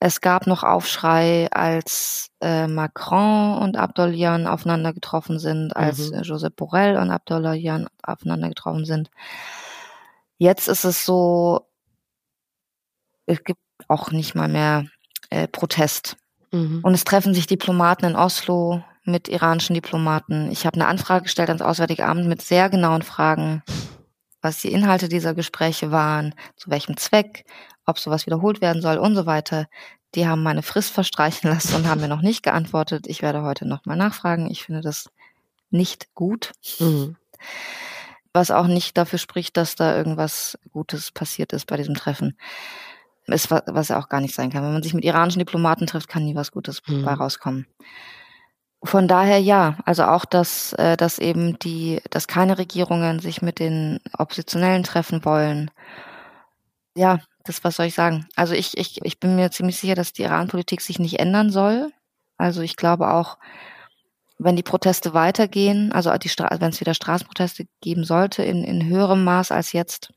Es 0.00 0.20
gab 0.20 0.46
noch 0.46 0.62
Aufschrei, 0.62 1.48
als 1.50 2.30
äh, 2.40 2.68
Macron 2.68 3.58
und 3.58 3.76
Abdollahian 3.76 4.46
aufeinander 4.46 4.92
getroffen 4.92 5.40
sind, 5.40 5.74
als 5.74 6.10
mhm. 6.10 6.18
äh, 6.18 6.22
Josep 6.22 6.54
Borrell 6.54 6.96
und 6.96 7.10
Abdollahian 7.10 7.88
aufeinander 8.02 8.48
getroffen 8.48 8.84
sind. 8.84 9.10
Jetzt 10.38 10.68
ist 10.68 10.84
es 10.84 11.04
so, 11.04 11.66
es 13.26 13.42
gibt 13.42 13.60
auch 13.88 14.12
nicht 14.12 14.36
mal 14.36 14.48
mehr 14.48 14.86
äh, 15.30 15.48
Protest. 15.48 16.16
Mhm. 16.52 16.80
Und 16.82 16.94
es 16.94 17.04
treffen 17.04 17.34
sich 17.34 17.48
Diplomaten 17.48 18.04
in 18.06 18.16
Oslo 18.16 18.84
mit 19.04 19.28
iranischen 19.28 19.74
Diplomaten. 19.74 20.50
Ich 20.52 20.64
habe 20.64 20.76
eine 20.76 20.86
Anfrage 20.86 21.24
gestellt 21.24 21.48
ans 21.48 21.62
Auswärtige 21.62 22.06
Amt 22.06 22.26
mit 22.26 22.42
sehr 22.42 22.70
genauen 22.70 23.02
Fragen, 23.02 23.62
was 24.40 24.60
die 24.60 24.72
Inhalte 24.72 25.08
dieser 25.08 25.34
Gespräche 25.34 25.90
waren, 25.90 26.34
zu 26.56 26.70
welchem 26.70 26.96
Zweck, 26.96 27.44
ob 27.86 27.98
sowas 27.98 28.26
wiederholt 28.26 28.60
werden 28.60 28.82
soll 28.82 28.98
und 28.98 29.14
so 29.14 29.26
weiter. 29.26 29.68
Die 30.14 30.26
haben 30.26 30.42
meine 30.42 30.62
Frist 30.62 30.92
verstreichen 30.92 31.50
lassen 31.50 31.74
und 31.74 31.88
haben 31.88 32.00
mir 32.00 32.08
noch 32.08 32.22
nicht 32.22 32.42
geantwortet. 32.42 33.06
Ich 33.06 33.22
werde 33.22 33.42
heute 33.42 33.66
nochmal 33.66 33.96
nachfragen. 33.96 34.50
Ich 34.50 34.64
finde 34.64 34.80
das 34.80 35.10
nicht 35.70 36.14
gut. 36.14 36.52
Mhm. 36.78 37.16
Was 38.32 38.50
auch 38.50 38.66
nicht 38.66 38.96
dafür 38.96 39.18
spricht, 39.18 39.56
dass 39.56 39.74
da 39.74 39.96
irgendwas 39.96 40.58
Gutes 40.72 41.10
passiert 41.10 41.52
ist 41.52 41.66
bei 41.66 41.76
diesem 41.76 41.94
Treffen. 41.94 42.38
Ist, 43.26 43.50
was 43.50 43.88
ja 43.88 43.98
auch 43.98 44.08
gar 44.08 44.20
nicht 44.20 44.34
sein 44.34 44.50
kann. 44.50 44.62
Wenn 44.62 44.72
man 44.72 44.82
sich 44.82 44.94
mit 44.94 45.04
iranischen 45.04 45.40
Diplomaten 45.40 45.86
trifft, 45.86 46.08
kann 46.08 46.24
nie 46.24 46.34
was 46.34 46.50
Gutes 46.50 46.80
mhm. 46.86 47.04
bei 47.04 47.12
rauskommen. 47.12 47.66
Von 48.84 49.08
daher 49.08 49.38
ja, 49.40 49.76
also 49.84 50.04
auch, 50.04 50.24
dass, 50.24 50.72
äh, 50.74 50.96
dass 50.96 51.18
eben 51.18 51.58
die, 51.58 52.00
dass 52.10 52.28
keine 52.28 52.58
Regierungen 52.58 53.18
sich 53.18 53.42
mit 53.42 53.58
den 53.58 53.98
Oppositionellen 54.16 54.84
treffen 54.84 55.24
wollen. 55.24 55.70
Ja, 56.94 57.18
das, 57.44 57.64
was 57.64 57.76
soll 57.76 57.86
ich 57.86 57.94
sagen? 57.94 58.26
Also 58.36 58.54
ich, 58.54 58.76
ich, 58.78 59.00
ich 59.04 59.18
bin 59.18 59.36
mir 59.36 59.50
ziemlich 59.50 59.78
sicher, 59.78 59.94
dass 59.94 60.12
die 60.12 60.22
Iran-Politik 60.22 60.80
sich 60.80 60.98
nicht 60.98 61.18
ändern 61.18 61.50
soll. 61.50 61.92
Also 62.36 62.62
ich 62.62 62.76
glaube 62.76 63.12
auch, 63.12 63.38
wenn 64.38 64.54
die 64.54 64.62
Proteste 64.62 65.14
weitergehen, 65.14 65.92
also 65.92 66.10
wenn 66.10 66.70
es 66.70 66.80
wieder 66.80 66.94
Straßenproteste 66.94 67.66
geben 67.80 68.04
sollte, 68.04 68.44
in, 68.44 68.62
in 68.62 68.86
höherem 68.86 69.24
Maß 69.24 69.50
als 69.50 69.72
jetzt, 69.72 70.12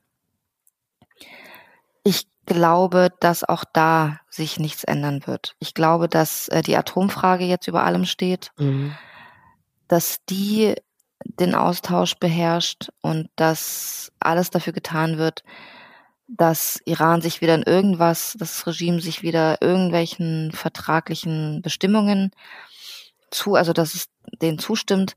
ich 2.04 2.28
glaube, 2.46 3.10
dass 3.20 3.44
auch 3.44 3.64
da 3.72 4.20
sich 4.30 4.60
nichts 4.60 4.84
ändern 4.84 5.26
wird. 5.26 5.56
Ich 5.60 5.74
glaube, 5.74 6.08
dass 6.08 6.48
äh, 6.50 6.62
die 6.62 6.76
Atomfrage 6.76 7.46
jetzt 7.46 7.68
über 7.68 7.84
allem 7.84 8.06
steht, 8.06 8.52
mhm. 8.58 8.96
dass 9.88 10.20
die 10.30 10.76
den 11.24 11.54
Austausch 11.54 12.16
beherrscht 12.16 12.90
und 13.02 13.30
dass 13.36 14.12
alles 14.20 14.50
dafür 14.50 14.74
getan 14.74 15.18
wird, 15.18 15.44
dass 16.28 16.80
Iran 16.86 17.22
sich 17.22 17.42
wieder 17.42 17.56
in 17.56 17.64
irgendwas, 17.64 18.36
das 18.40 18.66
Regime 18.66 19.02
sich 19.02 19.22
wieder 19.22 19.62
irgendwelchen 19.62 20.52
vertraglichen 20.52 21.62
Bestimmungen 21.62 22.32
zu, 23.30 23.56
also 23.56 23.74
dass 23.74 23.96
es 23.96 24.08
denen 24.42 24.58
zustimmt, 24.58 25.16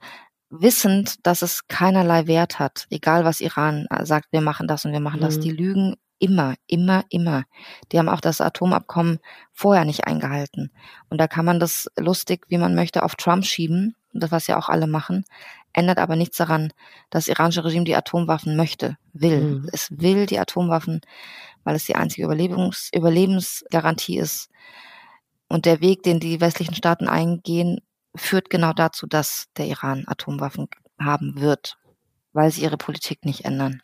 wissend, 0.50 1.26
dass 1.26 1.42
es 1.42 1.66
keinerlei 1.68 2.26
Wert 2.26 2.58
hat, 2.58 2.86
egal 2.90 3.24
was 3.24 3.40
Iran 3.40 3.86
äh, 3.90 4.04
sagt, 4.04 4.28
wir 4.32 4.40
machen 4.40 4.68
das 4.68 4.84
und 4.84 4.92
wir 4.92 5.00
machen 5.00 5.20
mhm. 5.20 5.24
das. 5.24 5.40
Die 5.40 5.50
lügen 5.50 5.94
immer, 6.18 6.54
immer, 6.66 7.04
immer. 7.10 7.44
Die 7.90 7.98
haben 7.98 8.08
auch 8.08 8.20
das 8.20 8.40
Atomabkommen 8.40 9.18
vorher 9.52 9.84
nicht 9.84 10.06
eingehalten. 10.06 10.70
Und 11.08 11.18
da 11.18 11.28
kann 11.28 11.44
man 11.44 11.60
das 11.60 11.90
lustig, 11.96 12.46
wie 12.48 12.58
man 12.58 12.74
möchte, 12.74 13.02
auf 13.02 13.16
Trump 13.16 13.44
schieben, 13.44 13.96
das 14.12 14.30
was 14.30 14.46
ja 14.46 14.56
auch 14.56 14.68
alle 14.68 14.86
machen, 14.86 15.24
ändert 15.72 15.98
aber 15.98 16.16
nichts 16.16 16.36
daran, 16.36 16.72
dass 17.10 17.26
das 17.26 17.28
iranische 17.28 17.64
Regime 17.64 17.84
die 17.84 17.96
Atomwaffen 17.96 18.56
möchte, 18.56 18.96
will. 19.12 19.40
Mhm. 19.40 19.68
Es 19.72 19.90
will 19.90 20.26
die 20.26 20.38
Atomwaffen, 20.38 21.00
weil 21.64 21.76
es 21.76 21.84
die 21.84 21.96
einzige 21.96 22.24
Überlebens 22.24 22.90
Überlebensgarantie 22.94 24.18
ist. 24.18 24.50
Und 25.48 25.66
der 25.66 25.80
Weg, 25.80 26.02
den 26.02 26.20
die 26.20 26.40
westlichen 26.40 26.74
Staaten 26.74 27.08
eingehen, 27.08 27.80
führt 28.16 28.50
genau 28.50 28.72
dazu, 28.72 29.06
dass 29.06 29.46
der 29.56 29.66
Iran 29.66 30.04
Atomwaffen 30.06 30.68
haben 30.98 31.40
wird, 31.40 31.76
weil 32.32 32.50
sie 32.50 32.62
ihre 32.62 32.76
Politik 32.76 33.24
nicht 33.24 33.44
ändern. 33.44 33.82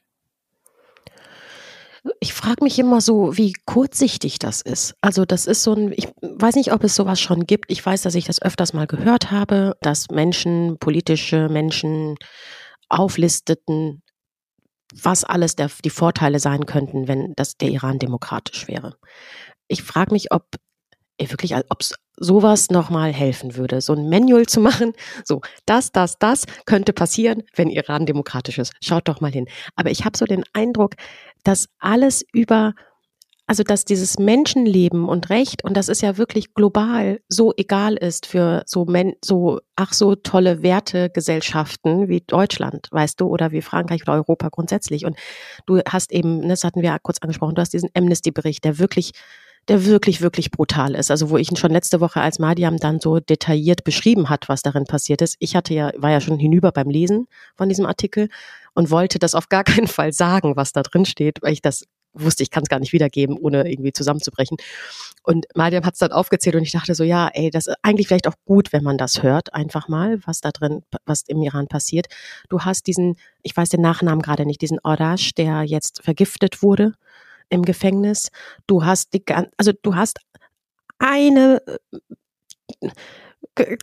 Ich 2.20 2.32
frage 2.32 2.64
mich 2.64 2.78
immer 2.78 3.00
so, 3.00 3.36
wie 3.36 3.52
kurzsichtig 3.66 4.38
das 4.38 4.62
ist. 4.62 4.94
Also 5.00 5.24
das 5.24 5.46
ist 5.46 5.62
so 5.62 5.74
ein, 5.74 5.92
ich 5.92 6.08
weiß 6.22 6.54
nicht, 6.54 6.72
ob 6.72 6.84
es 6.84 6.94
sowas 6.94 7.20
schon 7.20 7.46
gibt. 7.46 7.70
Ich 7.70 7.84
weiß, 7.84 8.02
dass 8.02 8.14
ich 8.14 8.24
das 8.24 8.40
öfters 8.40 8.72
mal 8.72 8.86
gehört 8.86 9.30
habe, 9.30 9.76
dass 9.82 10.08
Menschen, 10.10 10.78
politische 10.78 11.48
Menschen 11.48 12.16
auflisteten, 12.88 14.02
was 14.94 15.24
alles 15.24 15.56
der, 15.56 15.70
die 15.84 15.90
Vorteile 15.90 16.40
sein 16.40 16.66
könnten, 16.66 17.06
wenn 17.06 17.34
das 17.36 17.56
der 17.56 17.68
Iran 17.68 17.98
demokratisch 17.98 18.66
wäre. 18.66 18.96
Ich 19.68 19.82
frage 19.82 20.12
mich, 20.12 20.32
ob 20.32 20.46
wirklich, 21.18 21.54
ob 21.54 21.80
es 21.80 21.94
sowas 22.20 22.70
nochmal 22.70 23.12
helfen 23.12 23.56
würde, 23.56 23.80
so 23.80 23.94
ein 23.94 24.09
Manual 24.09 24.46
zu 24.46 24.61
machen. 24.61 24.92
So, 25.24 25.40
das, 25.66 25.90
das, 25.90 26.18
das 26.18 26.44
könnte 26.66 26.92
passieren, 26.92 27.42
wenn 27.56 27.70
Iran 27.70 28.06
demokratisch 28.06 28.59
ist. 28.59 28.72
Schaut 28.83 29.09
doch 29.09 29.20
mal 29.20 29.33
hin. 29.33 29.48
Aber 29.74 29.90
ich 29.90 30.04
habe 30.04 30.16
so 30.16 30.26
den 30.26 30.44
Eindruck, 30.52 30.94
dass 31.42 31.68
alles 31.78 32.22
über, 32.33 32.74
also 33.46 33.62
dass 33.62 33.87
dieses 33.87 34.18
Menschenleben 34.18 35.09
und 35.09 35.30
Recht, 35.30 35.64
und 35.64 35.76
das 35.76 35.88
ist 35.88 36.02
ja 36.02 36.18
wirklich 36.18 36.52
global, 36.52 37.20
so 37.28 37.54
egal 37.56 37.96
ist 37.96 38.26
für 38.26 38.62
so, 38.66 38.85
Men 38.85 39.14
so 39.24 39.61
ach 39.74 39.94
so 39.94 40.14
tolle 40.14 40.62
Wertegesellschaften 40.62 42.09
wie 42.09 42.20
Deutschland, 42.20 42.88
weißt 42.90 43.18
du, 43.18 43.28
oder 43.28 43.50
wie 43.50 43.62
Frankreich 43.62 44.02
oder 44.02 44.12
Europa 44.12 44.50
grundsätzlich. 44.50 45.06
Und 45.06 45.16
du 45.64 45.80
hast 45.88 46.12
eben, 46.12 46.46
das 46.48 46.64
hatten 46.64 46.83
wir 46.83 46.96
kurz 47.02 47.16
angesprochen, 47.22 47.54
du 47.54 47.62
hast 47.62 47.72
diesen 47.72 47.88
Amnesty-Bericht, 47.94 48.62
der 48.62 48.78
wirklich 48.78 49.12
der 49.68 49.85
wirklich, 49.85 50.20
wirklich 50.20 50.51
brutal 50.51 50.94
ist. 50.94 51.11
Also 51.11 51.31
wo 51.31 51.37
ich 51.37 51.51
ihn 51.51 51.57
schon 51.57 51.70
letzte 51.70 52.01
Woche 52.01 52.20
als 52.20 52.38
Madiam 52.38 52.79
dann 52.79 53.01
so 53.01 53.20
detailliert 53.20 53.85
beschrieben 53.85 54.29
hat, 54.29 54.49
was 54.49 54.62
darin 54.62 54.85
passiert 54.85 55.23
ist. 55.23 55.37
Ich 55.38 55.55
hatte 55.55 55.75
ja, 55.75 55.92
war 55.96 56.11
ja 56.11 56.20
schon 56.20 56.38
hinüber 56.38 56.73
beim 56.73 56.90
Lesen 56.90 57.27
von 57.57 57.68
diesem 57.68 57.87
Artikel 57.87 58.29
und 58.75 58.90
wollte 58.90 59.18
das 59.18 59.35
auf 59.35 59.49
gar 59.49 59.64
keinen 59.64 59.87
Fall 59.87 60.12
sagen, 60.12 60.57
was 60.57 60.73
da 60.73 60.83
drin 60.83 61.05
steht, 61.05 61.42
weil 61.42 61.53
ich 61.53 61.62
das 61.62 61.85
wusste, 62.12 62.42
ich 62.42 62.51
kann 62.51 62.64
es 62.64 62.68
gar 62.68 62.81
nicht 62.81 62.92
wiedergeben, 62.92 63.37
ohne 63.38 63.70
irgendwie 63.70 63.92
zusammenzubrechen. 63.92 64.57
Und 65.23 65.46
Mariam 65.55 65.85
hat 65.85 65.94
es 65.94 66.01
dann 66.01 66.12
aufgezählt 66.12 66.57
und 66.57 66.62
ich 66.62 66.73
dachte 66.73 66.94
so, 66.94 67.05
ja, 67.05 67.29
ey, 67.33 67.51
das 67.51 67.66
ist 67.66 67.77
eigentlich 67.83 68.09
vielleicht 68.09 68.27
auch 68.27 68.35
gut, 68.44 68.73
wenn 68.73 68.83
man 68.83 68.99
das 68.99 69.23
hört, 69.23 69.55
einfach 69.55 69.88
mal, 69.88 70.18
was 70.27 70.40
da 70.40 70.51
drin, 70.51 70.83
was 71.05 71.23
im 71.29 71.42
Iran 71.42 71.68
passiert. 71.68 72.07
Du 72.49 72.61
hast 72.61 72.87
diesen, 72.87 73.16
ich 73.42 73.57
weiß 73.57 73.68
den 73.68 73.83
Nachnamen 73.83 74.23
gerade 74.23 74.46
nicht, 74.46 74.61
diesen 74.61 74.81
Orash, 74.83 75.35
der 75.35 75.62
jetzt 75.62 76.03
vergiftet 76.03 76.62
wurde 76.62 76.94
im 77.50 77.62
Gefängnis. 77.62 78.30
Du 78.66 78.84
hast 78.84 79.12
die, 79.14 79.22
also 79.58 79.72
du 79.82 79.94
hast 79.94 80.18
eine 80.98 81.60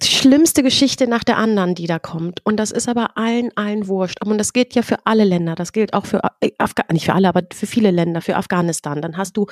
schlimmste 0.01 0.63
Geschichte 0.63 1.08
nach 1.08 1.23
der 1.23 1.38
anderen, 1.38 1.75
die 1.75 1.88
da 1.88 1.99
kommt. 1.99 2.45
Und 2.45 2.58
das 2.58 2.71
ist 2.71 2.88
aber 2.88 3.17
allen, 3.17 3.56
allen 3.56 3.88
wurscht. 3.88 4.23
Und 4.25 4.38
das 4.38 4.53
gilt 4.53 4.75
ja 4.75 4.82
für 4.82 4.97
alle 5.06 5.23
Länder. 5.23 5.56
Das 5.56 5.73
gilt 5.73 5.93
auch 5.93 6.06
für, 6.06 6.21
äh, 6.41 6.51
Afga 6.58 6.84
nicht 6.91 7.06
für 7.06 7.13
alle, 7.13 7.27
aber 7.27 7.43
für 7.53 7.67
viele 7.67 7.91
Länder, 7.91 8.21
für 8.21 8.36
Afghanistan. 8.36 9.01
Dann 9.01 9.17
hast 9.17 9.38
du, 9.38 9.47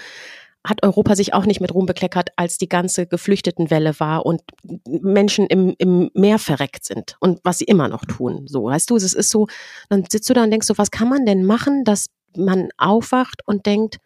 hat 0.65 0.83
Europa 0.83 1.15
sich 1.15 1.33
auch 1.33 1.45
nicht 1.45 1.61
mit 1.61 1.73
Ruhm 1.73 1.85
bekleckert, 1.85 2.29
als 2.37 2.57
die 2.57 2.69
ganze 2.69 3.07
Geflüchtetenwelle 3.07 3.99
war 3.99 4.25
und 4.25 4.41
Menschen 4.87 5.47
im, 5.47 5.75
im 5.77 6.09
Meer 6.13 6.39
verreckt 6.39 6.85
sind. 6.85 7.17
Und 7.19 7.39
was 7.43 7.59
sie 7.59 7.65
immer 7.65 7.87
noch 7.87 8.05
tun. 8.05 8.45
So, 8.47 8.65
weißt 8.65 8.89
du, 8.89 8.95
es 8.95 9.13
ist 9.13 9.29
so, 9.29 9.47
dann 9.89 10.05
sitzt 10.09 10.29
du 10.29 10.33
da 10.33 10.43
und 10.43 10.51
denkst 10.51 10.67
so, 10.67 10.77
was 10.77 10.91
kann 10.91 11.09
man 11.09 11.25
denn 11.25 11.45
machen, 11.45 11.83
dass 11.83 12.07
man 12.35 12.69
aufwacht 12.77 13.41
und 13.45 13.65
denkt, 13.65 13.97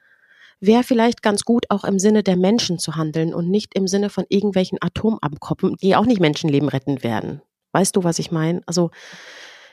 wäre 0.59 0.83
vielleicht 0.83 1.21
ganz 1.21 1.43
gut, 1.43 1.65
auch 1.69 1.83
im 1.83 1.99
Sinne 1.99 2.23
der 2.23 2.35
Menschen 2.35 2.79
zu 2.79 2.95
handeln 2.95 3.33
und 3.33 3.49
nicht 3.49 3.75
im 3.75 3.87
Sinne 3.87 4.09
von 4.09 4.25
irgendwelchen 4.29 4.77
Atomabkommen, 4.81 5.75
die 5.81 5.95
auch 5.95 6.05
nicht 6.05 6.19
Menschenleben 6.19 6.69
retten 6.69 7.03
werden. 7.03 7.41
Weißt 7.71 7.95
du, 7.95 8.03
was 8.03 8.19
ich 8.19 8.31
meine? 8.31 8.61
Also 8.65 8.91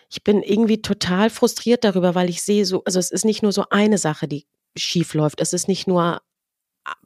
ich 0.09 0.23
bin 0.23 0.43
irgendwie 0.43 0.83
total 0.83 1.31
frustriert 1.31 1.83
darüber, 1.85 2.15
weil 2.15 2.31
ich 2.31 2.43
sehe 2.43 2.65
so, 2.65 2.85
also 2.85 2.99
es 2.99 3.11
ist 3.11 3.25
nicht 3.25 3.43
nur 3.43 3.53
so 3.53 3.65
eine 3.71 3.99
Sache, 3.99 4.29
die 4.29 4.47
schief 4.77 5.15
läuft. 5.15 5.41
Es 5.41 5.53
ist 5.53 5.67
nicht 5.67 5.87
nur, 5.87 6.21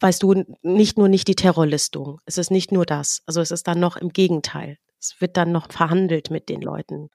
weißt 0.00 0.22
du, 0.22 0.44
nicht 0.62 0.98
nur 0.98 1.08
nicht 1.08 1.28
die 1.28 1.36
Terrorlistung. 1.36 2.20
Es 2.26 2.36
ist 2.36 2.50
nicht 2.50 2.72
nur 2.72 2.84
das. 2.84 3.22
Also 3.26 3.40
es 3.40 3.50
ist 3.50 3.66
dann 3.66 3.80
noch 3.80 3.96
im 3.96 4.10
Gegenteil. 4.10 4.78
Es 5.00 5.20
wird 5.20 5.36
dann 5.36 5.52
noch 5.52 5.72
verhandelt 5.72 6.30
mit 6.30 6.50
den 6.50 6.60
Leuten. 6.60 7.08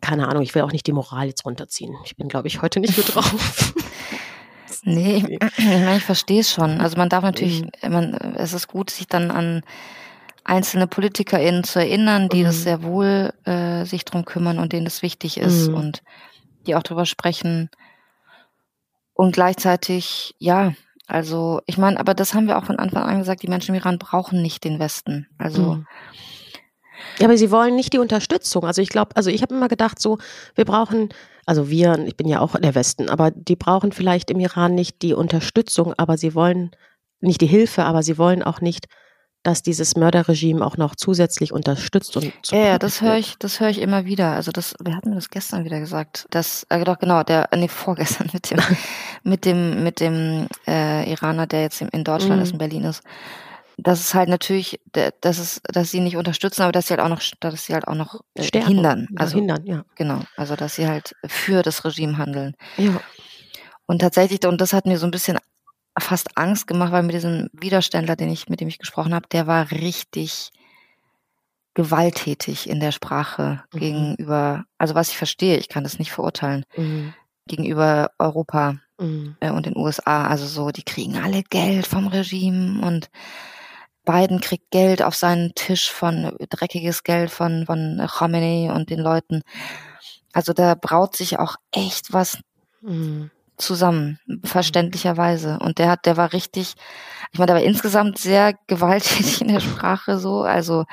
Keine 0.00 0.28
Ahnung, 0.28 0.42
ich 0.42 0.54
will 0.54 0.62
auch 0.62 0.72
nicht 0.72 0.86
die 0.86 0.92
Moral 0.92 1.26
jetzt 1.26 1.44
runterziehen. 1.44 1.94
Ich 2.04 2.16
bin, 2.16 2.28
glaube 2.28 2.48
ich, 2.48 2.62
heute 2.62 2.80
nicht 2.80 2.96
gut 2.96 3.14
drauf. 3.14 3.74
Nee, 4.84 5.24
ich, 5.28 5.58
ich 5.96 6.04
verstehe 6.04 6.40
es 6.40 6.52
schon. 6.52 6.80
Also 6.80 6.96
man 6.96 7.08
darf 7.08 7.22
natürlich, 7.24 7.62
mhm. 7.62 7.92
man, 7.92 8.14
es 8.36 8.52
ist 8.52 8.68
gut, 8.68 8.90
sich 8.90 9.06
dann 9.06 9.30
an 9.30 9.62
einzelne 10.44 10.86
PolitikerInnen 10.86 11.64
zu 11.64 11.78
erinnern, 11.78 12.28
die 12.28 12.40
mhm. 12.40 12.46
das 12.46 12.62
sehr 12.62 12.82
wohl 12.82 13.32
äh, 13.44 13.84
sich 13.84 14.04
drum 14.04 14.24
kümmern 14.24 14.58
und 14.58 14.72
denen 14.72 14.86
das 14.86 15.02
wichtig 15.02 15.38
ist 15.38 15.68
mhm. 15.68 15.74
und 15.74 16.02
die 16.66 16.74
auch 16.74 16.82
drüber 16.82 17.06
sprechen. 17.06 17.70
Und 19.12 19.32
gleichzeitig, 19.32 20.34
ja, 20.38 20.72
also 21.06 21.60
ich 21.66 21.76
meine, 21.76 21.98
aber 21.98 22.14
das 22.14 22.34
haben 22.34 22.46
wir 22.46 22.58
auch 22.58 22.64
von 22.64 22.78
Anfang 22.78 23.02
an 23.02 23.18
gesagt, 23.18 23.42
die 23.42 23.48
Menschen 23.48 23.74
im 23.74 23.80
Iran 23.80 23.98
brauchen 23.98 24.40
nicht 24.40 24.64
den 24.64 24.78
Westen. 24.78 25.26
Also 25.38 25.74
mhm. 25.76 25.86
Ja, 27.18 27.26
aber 27.26 27.36
sie 27.36 27.50
wollen 27.50 27.74
nicht 27.74 27.92
die 27.92 27.98
Unterstützung. 27.98 28.64
Also 28.64 28.82
ich 28.82 28.88
glaube, 28.88 29.16
also 29.16 29.30
ich 29.30 29.42
habe 29.42 29.54
immer 29.54 29.68
gedacht, 29.68 30.00
so, 30.00 30.18
wir 30.54 30.64
brauchen, 30.64 31.08
also 31.46 31.68
wir, 31.70 31.98
ich 32.06 32.16
bin 32.16 32.28
ja 32.28 32.40
auch 32.40 32.56
der 32.58 32.74
Westen, 32.74 33.08
aber 33.08 33.30
die 33.30 33.56
brauchen 33.56 33.92
vielleicht 33.92 34.30
im 34.30 34.40
Iran 34.40 34.74
nicht 34.74 35.02
die 35.02 35.14
Unterstützung, 35.14 35.94
aber 35.96 36.18
sie 36.18 36.34
wollen 36.34 36.70
nicht 37.20 37.40
die 37.40 37.46
Hilfe, 37.46 37.84
aber 37.84 38.02
sie 38.02 38.18
wollen 38.18 38.42
auch 38.42 38.60
nicht, 38.60 38.86
dass 39.42 39.62
dieses 39.62 39.96
Mörderregime 39.96 40.64
auch 40.64 40.76
noch 40.76 40.96
zusätzlich 40.96 41.52
unterstützt 41.52 42.16
und 42.16 42.32
Ja, 42.50 42.58
ja 42.58 42.78
das 42.78 43.00
höre 43.00 43.16
ich, 43.16 43.36
das 43.38 43.60
höre 43.60 43.70
ich 43.70 43.80
immer 43.80 44.04
wieder. 44.04 44.32
Also 44.32 44.50
das, 44.50 44.74
wir 44.82 44.96
hatten 44.96 45.14
das 45.14 45.30
gestern 45.30 45.64
wieder 45.64 45.80
gesagt, 45.80 46.26
dass, 46.30 46.66
äh, 46.68 46.84
doch 46.84 46.98
genau, 46.98 47.22
der, 47.22 47.48
nee, 47.54 47.68
vorgestern 47.68 48.28
mit 48.32 48.50
dem, 48.50 48.58
mit 49.22 49.44
dem, 49.44 49.84
mit 49.84 50.00
dem 50.00 50.48
äh, 50.66 51.10
Iraner, 51.10 51.46
der 51.46 51.62
jetzt 51.62 51.80
in 51.80 52.04
Deutschland 52.04 52.36
mhm. 52.36 52.42
ist, 52.42 52.52
in 52.52 52.58
Berlin 52.58 52.84
ist 52.84 53.02
dass 53.78 54.00
es 54.00 54.14
halt 54.14 54.28
natürlich, 54.28 54.80
dass 54.92 55.38
es, 55.38 55.60
dass 55.62 55.92
sie 55.92 56.00
nicht 56.00 56.16
unterstützen, 56.16 56.62
aber 56.62 56.72
dass 56.72 56.88
sie 56.88 56.94
halt 56.94 57.00
auch 57.00 57.08
noch, 57.08 57.22
dass 57.40 57.64
sie 57.64 57.74
halt 57.74 57.86
auch 57.86 57.94
noch 57.94 58.20
äh, 58.34 58.42
Sterben. 58.42 58.66
hindern. 58.66 59.08
Also 59.16 59.36
hindern, 59.36 59.64
ja. 59.64 59.84
Genau. 59.94 60.22
Also 60.36 60.56
dass 60.56 60.74
sie 60.74 60.88
halt 60.88 61.14
für 61.26 61.62
das 61.62 61.84
Regime 61.84 62.18
handeln. 62.18 62.54
Ja. 62.76 63.00
Und 63.86 64.00
tatsächlich, 64.00 64.44
und 64.46 64.60
das 64.60 64.72
hat 64.72 64.84
mir 64.84 64.98
so 64.98 65.06
ein 65.06 65.12
bisschen 65.12 65.38
fast 65.96 66.36
Angst 66.36 66.66
gemacht, 66.66 66.92
weil 66.92 67.04
mit 67.04 67.14
diesem 67.14 67.48
Widerständler, 67.52 68.16
den 68.16 68.30
ich, 68.30 68.48
mit 68.48 68.60
dem 68.60 68.68
ich 68.68 68.78
gesprochen 68.78 69.14
habe, 69.14 69.28
der 69.30 69.46
war 69.46 69.70
richtig 69.70 70.50
gewalttätig 71.74 72.68
in 72.68 72.80
der 72.80 72.90
Sprache 72.90 73.62
mhm. 73.72 73.78
gegenüber, 73.78 74.64
also 74.76 74.96
was 74.96 75.10
ich 75.10 75.16
verstehe, 75.16 75.56
ich 75.56 75.68
kann 75.68 75.84
das 75.84 76.00
nicht 76.00 76.10
verurteilen, 76.10 76.64
mhm. 76.76 77.14
gegenüber 77.46 78.10
Europa 78.18 78.74
mhm. 78.98 79.36
äh, 79.38 79.50
und 79.50 79.66
den 79.66 79.76
USA. 79.76 80.26
Also 80.26 80.46
so, 80.46 80.70
die 80.70 80.82
kriegen 80.82 81.16
alle 81.16 81.44
Geld 81.44 81.86
vom 81.86 82.08
Regime 82.08 82.84
und 82.84 83.08
Biden 84.08 84.40
kriegt 84.40 84.70
Geld 84.70 85.02
auf 85.02 85.14
seinen 85.14 85.54
Tisch 85.54 85.92
von 85.92 86.34
dreckiges 86.48 87.02
Geld 87.02 87.30
von 87.30 87.66
von 87.66 88.02
Khamenei 88.08 88.72
und 88.72 88.88
den 88.88 89.00
Leuten. 89.00 89.42
Also 90.32 90.54
da 90.54 90.74
braut 90.74 91.14
sich 91.14 91.38
auch 91.38 91.56
echt 91.72 92.14
was 92.14 92.38
mhm. 92.80 93.30
zusammen, 93.58 94.18
verständlicherweise. 94.44 95.58
Und 95.60 95.78
der 95.78 95.90
hat, 95.90 96.06
der 96.06 96.16
war 96.16 96.32
richtig, 96.32 96.74
ich 97.32 97.38
meine, 97.38 97.48
der 97.48 97.56
war 97.56 97.62
insgesamt 97.62 98.16
sehr 98.16 98.54
gewalttätig 98.66 99.42
in 99.42 99.48
der 99.48 99.60
Sprache 99.60 100.18
so. 100.18 100.40
Also 100.40 100.86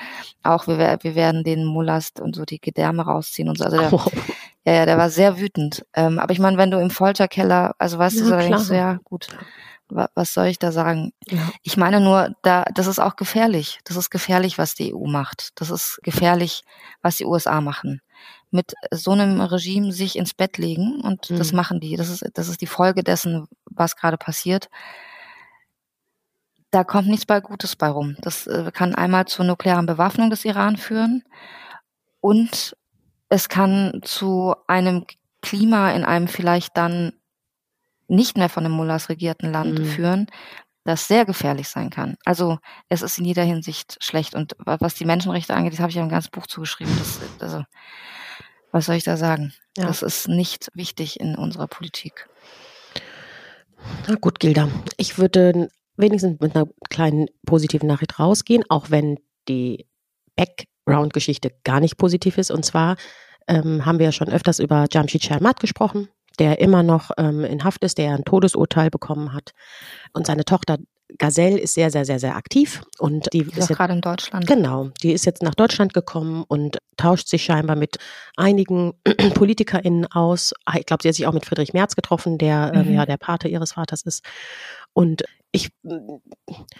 auch 0.43 0.67
wir, 0.67 0.97
wir 1.01 1.15
werden 1.15 1.45
den 1.45 1.63
Molast 1.63 2.19
und 2.19 2.35
so 2.35 2.43
die 2.43 2.59
Gedärme 2.59 3.05
rausziehen 3.05 3.47
und 3.47 3.57
so. 3.57 3.63
Also 3.63 3.77
der, 3.77 3.93
oh. 3.93 4.03
ja, 4.65 4.73
ja, 4.73 4.85
der 4.85 4.97
war 4.97 5.09
sehr 5.09 5.39
wütend. 5.39 5.85
Ähm, 5.93 6.19
aber 6.19 6.33
ich 6.33 6.39
meine, 6.39 6.57
wenn 6.57 6.71
du 6.71 6.81
im 6.81 6.89
Folterkeller, 6.89 7.75
also 7.77 7.97
weißt 7.97 8.17
ja, 8.17 8.23
du, 8.23 8.29
so, 8.29 8.37
denkst 8.37 8.67
du, 8.67 8.75
ja, 8.75 8.99
gut, 9.05 9.29
was 9.89 10.33
soll 10.33 10.47
ich 10.47 10.59
da 10.59 10.71
sagen? 10.71 11.13
Ja. 11.27 11.37
Ich 11.61 11.77
meine 11.77 11.99
nur, 11.99 12.35
da, 12.41 12.65
das 12.73 12.87
ist 12.87 12.99
auch 12.99 13.15
gefährlich. 13.15 13.79
Das 13.83 13.97
ist 13.97 14.09
gefährlich, 14.09 14.57
was 14.57 14.73
die 14.73 14.93
EU 14.93 15.05
macht. 15.05 15.59
Das 15.59 15.69
ist 15.69 15.99
gefährlich, 16.03 16.63
was 17.01 17.17
die 17.17 17.25
USA 17.25 17.61
machen 17.61 18.01
mit 18.55 18.73
so 18.91 19.11
einem 19.11 19.41
Regime 19.41 19.91
sich 19.91 20.15
ins 20.15 20.33
Bett 20.33 20.57
legen 20.57 21.01
und 21.01 21.29
mhm. 21.29 21.37
das 21.37 21.51
machen 21.51 21.79
die. 21.79 21.95
Das 21.97 22.09
ist, 22.09 22.25
das 22.33 22.47
ist 22.47 22.61
die 22.61 22.67
Folge 22.67 23.03
dessen, 23.03 23.47
was 23.65 23.95
gerade 23.95 24.17
passiert. 24.17 24.69
Da 26.71 26.83
kommt 26.83 27.07
nichts 27.07 27.25
bei 27.25 27.41
Gutes 27.41 27.75
bei 27.75 27.89
rum. 27.89 28.15
Das 28.21 28.47
äh, 28.47 28.71
kann 28.73 28.95
einmal 28.95 29.25
zur 29.25 29.45
nuklearen 29.45 29.85
Bewaffnung 29.85 30.29
des 30.29 30.45
Iran 30.45 30.77
führen 30.77 31.23
und 32.21 32.75
es 33.29 33.49
kann 33.49 34.01
zu 34.03 34.55
einem 34.67 35.05
Klima 35.41 35.91
in 35.91 36.03
einem 36.03 36.27
vielleicht 36.27 36.75
dann 36.77 37.13
nicht 38.07 38.37
mehr 38.37 38.49
von 38.49 38.63
den 38.63 38.71
Mullahs 38.71 39.09
regierten 39.09 39.51
Land 39.51 39.79
mhm. 39.79 39.85
führen, 39.85 40.27
das 40.85 41.07
sehr 41.07 41.25
gefährlich 41.25 41.67
sein 41.67 41.89
kann. 41.89 42.15
Also 42.25 42.59
es 42.89 43.01
ist 43.01 43.17
in 43.17 43.25
jeder 43.25 43.43
Hinsicht 43.43 43.97
schlecht. 44.01 44.35
Und 44.35 44.55
was 44.59 44.93
die 44.93 45.05
Menschenrechte 45.05 45.53
angeht, 45.53 45.73
das 45.73 45.79
habe 45.79 45.89
ich 45.89 45.95
ja 45.95 46.03
ein 46.03 46.09
ganzes 46.09 46.29
Buch 46.29 46.45
zugeschrieben. 46.47 46.95
Das, 46.97 47.19
also 47.39 47.63
was 48.71 48.85
soll 48.85 48.95
ich 48.95 49.03
da 49.03 49.17
sagen? 49.17 49.53
Ja. 49.77 49.87
Das 49.87 50.03
ist 50.03 50.27
nicht 50.27 50.69
wichtig 50.73 51.19
in 51.19 51.35
unserer 51.35 51.67
Politik. 51.67 52.29
Na 54.07 54.15
gut, 54.15 54.39
Gilda. 54.39 54.69
Ich 54.97 55.17
würde 55.17 55.69
wenigstens 55.97 56.39
mit 56.39 56.55
einer 56.55 56.67
kleinen 56.89 57.27
positiven 57.45 57.87
Nachricht 57.87 58.19
rausgehen, 58.19 58.63
auch 58.69 58.91
wenn 58.91 59.17
die 59.47 59.87
Background-Geschichte 60.35 61.51
gar 61.63 61.79
nicht 61.79 61.97
positiv 61.97 62.37
ist. 62.37 62.51
Und 62.51 62.63
zwar 62.63 62.97
ähm, 63.47 63.85
haben 63.85 63.99
wir 63.99 64.07
ja 64.07 64.11
schon 64.11 64.29
öfters 64.29 64.59
über 64.59 64.85
Jamshid 64.91 65.23
Sharmat 65.23 65.59
gesprochen, 65.59 66.09
der 66.39 66.59
immer 66.59 66.83
noch 66.83 67.11
ähm, 67.17 67.43
in 67.43 67.63
Haft 67.63 67.83
ist, 67.83 67.97
der 67.97 68.13
ein 68.13 68.25
Todesurteil 68.25 68.89
bekommen 68.89 69.33
hat. 69.33 69.51
Und 70.13 70.27
seine 70.27 70.45
Tochter 70.45 70.77
Gazelle 71.17 71.59
ist 71.59 71.75
sehr, 71.75 71.91
sehr, 71.91 72.03
sehr, 72.03 72.19
sehr 72.19 72.35
aktiv 72.35 72.81
und 72.97 73.31
die, 73.31 73.43
die 73.43 73.51
ist, 73.51 73.69
ist 73.69 73.77
gerade 73.77 73.93
in 73.93 74.01
Deutschland. 74.01 74.47
Genau, 74.47 74.89
die 75.03 75.11
ist 75.11 75.25
jetzt 75.25 75.43
nach 75.43 75.53
Deutschland 75.53 75.93
gekommen 75.93 76.43
und 76.47 76.79
tauscht 76.97 77.27
sich 77.27 77.43
scheinbar 77.43 77.75
mit 77.75 77.97
einigen 78.35 78.93
PolitikerInnen 79.35 80.11
aus. 80.11 80.53
Ich 80.77 80.85
glaube, 80.85 81.03
sie 81.03 81.09
hat 81.09 81.15
sich 81.15 81.27
auch 81.27 81.33
mit 81.33 81.45
Friedrich 81.45 81.73
Merz 81.73 81.95
getroffen, 81.95 82.37
der 82.37 82.71
mhm. 82.73 82.89
ähm, 82.89 82.93
ja 82.93 83.05
der 83.05 83.17
Pate 83.17 83.47
ihres 83.47 83.73
Vaters 83.73 84.01
ist. 84.01 84.23
Und 84.95 85.23
ich 85.51 85.69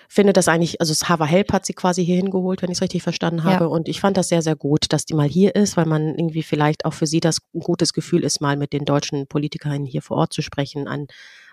finde 0.08 0.34
das 0.34 0.48
eigentlich, 0.48 0.80
also 0.80 0.92
das 0.92 1.08
Hava 1.10 1.26
Help 1.26 1.52
hat 1.54 1.66
sie 1.66 1.74
quasi 1.74 2.04
hier 2.04 2.16
hingeholt, 2.16 2.62
wenn 2.62 2.72
ich 2.72 2.78
es 2.78 2.82
richtig 2.82 3.04
verstanden 3.04 3.44
habe. 3.44 3.66
Ja. 3.66 3.70
Und 3.70 3.88
ich 3.90 4.00
fand 4.00 4.16
das 4.18 4.30
sehr, 4.30 4.42
sehr 4.42 4.56
gut, 4.56 4.86
dass 4.90 5.06
die 5.06 5.14
mal 5.14 5.28
hier 5.28 5.54
ist, 5.56 5.76
weil 5.76 5.86
man 5.86 6.16
irgendwie 6.16 6.44
vielleicht 6.44 6.86
auch 6.86 6.94
für 6.94 7.08
sie 7.08 7.20
das 7.20 7.40
ein 7.54 7.60
gutes 7.60 7.94
Gefühl 7.94 8.24
ist, 8.24 8.42
mal 8.42 8.58
mit 8.58 8.74
den 8.74 8.86
deutschen 8.86 9.28
PolitikerInnen 9.28 9.86
hier 9.86 10.02
vor 10.02 10.18
Ort 10.18 10.34
zu 10.34 10.42
sprechen, 10.42 10.88
an 10.88 11.08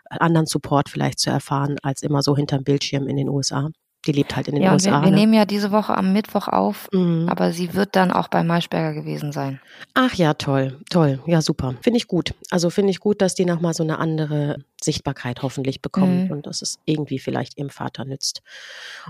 anderen 0.09 0.47
Support 0.47 0.89
vielleicht 0.89 1.19
zu 1.19 1.31
erfahren, 1.31 1.79
als 1.83 2.03
immer 2.03 2.23
so 2.23 2.37
hinterm 2.37 2.65
Bildschirm 2.65 3.09
in 3.09 3.17
den 3.17 3.29
USA. 3.29 3.71
Die 4.07 4.13
lebt 4.13 4.35
halt 4.35 4.49
in 4.49 4.57
den 4.57 4.65
ja, 4.65 4.73
USA. 4.73 5.01
Wir, 5.01 5.07
wir 5.07 5.11
ne? 5.11 5.17
nehmen 5.17 5.35
ja 5.35 5.45
diese 5.45 5.71
Woche 5.71 5.97
am 5.97 6.13
Mittwoch 6.13 6.49
auf, 6.49 6.89
mhm. 6.93 7.29
aber 7.29 7.53
sie 7.53 7.75
wird 7.75 7.95
dann 7.95 8.11
auch 8.11 8.29
bei 8.29 8.43
Maischberger 8.43 8.95
gewesen 8.95 9.31
sein. 9.33 9.61
Ach 9.95 10.13
ja, 10.15 10.35
toll, 10.35 10.81
toll. 10.91 11.21
Ja, 11.27 11.41
super. 11.41 11.75
Finde 11.83 11.99
ich 11.99 12.09
gut. 12.09 12.35
Also 12.51 12.71
finde 12.71 12.91
ich 12.91 12.99
gut, 12.99 13.23
dass 13.23 13.35
die 13.35 13.45
nochmal 13.45 13.75
so 13.75 13.85
eine 13.85 13.99
andere 13.99 14.65
Sichtbarkeit 14.83 15.43
hoffentlich 15.43 15.83
bekommt 15.83 16.25
mhm. 16.25 16.31
und 16.33 16.47
dass 16.47 16.63
es 16.63 16.81
irgendwie 16.85 17.21
vielleicht 17.21 17.59
ihrem 17.59 17.71
Vater 17.71 18.05
nützt. 18.05 18.43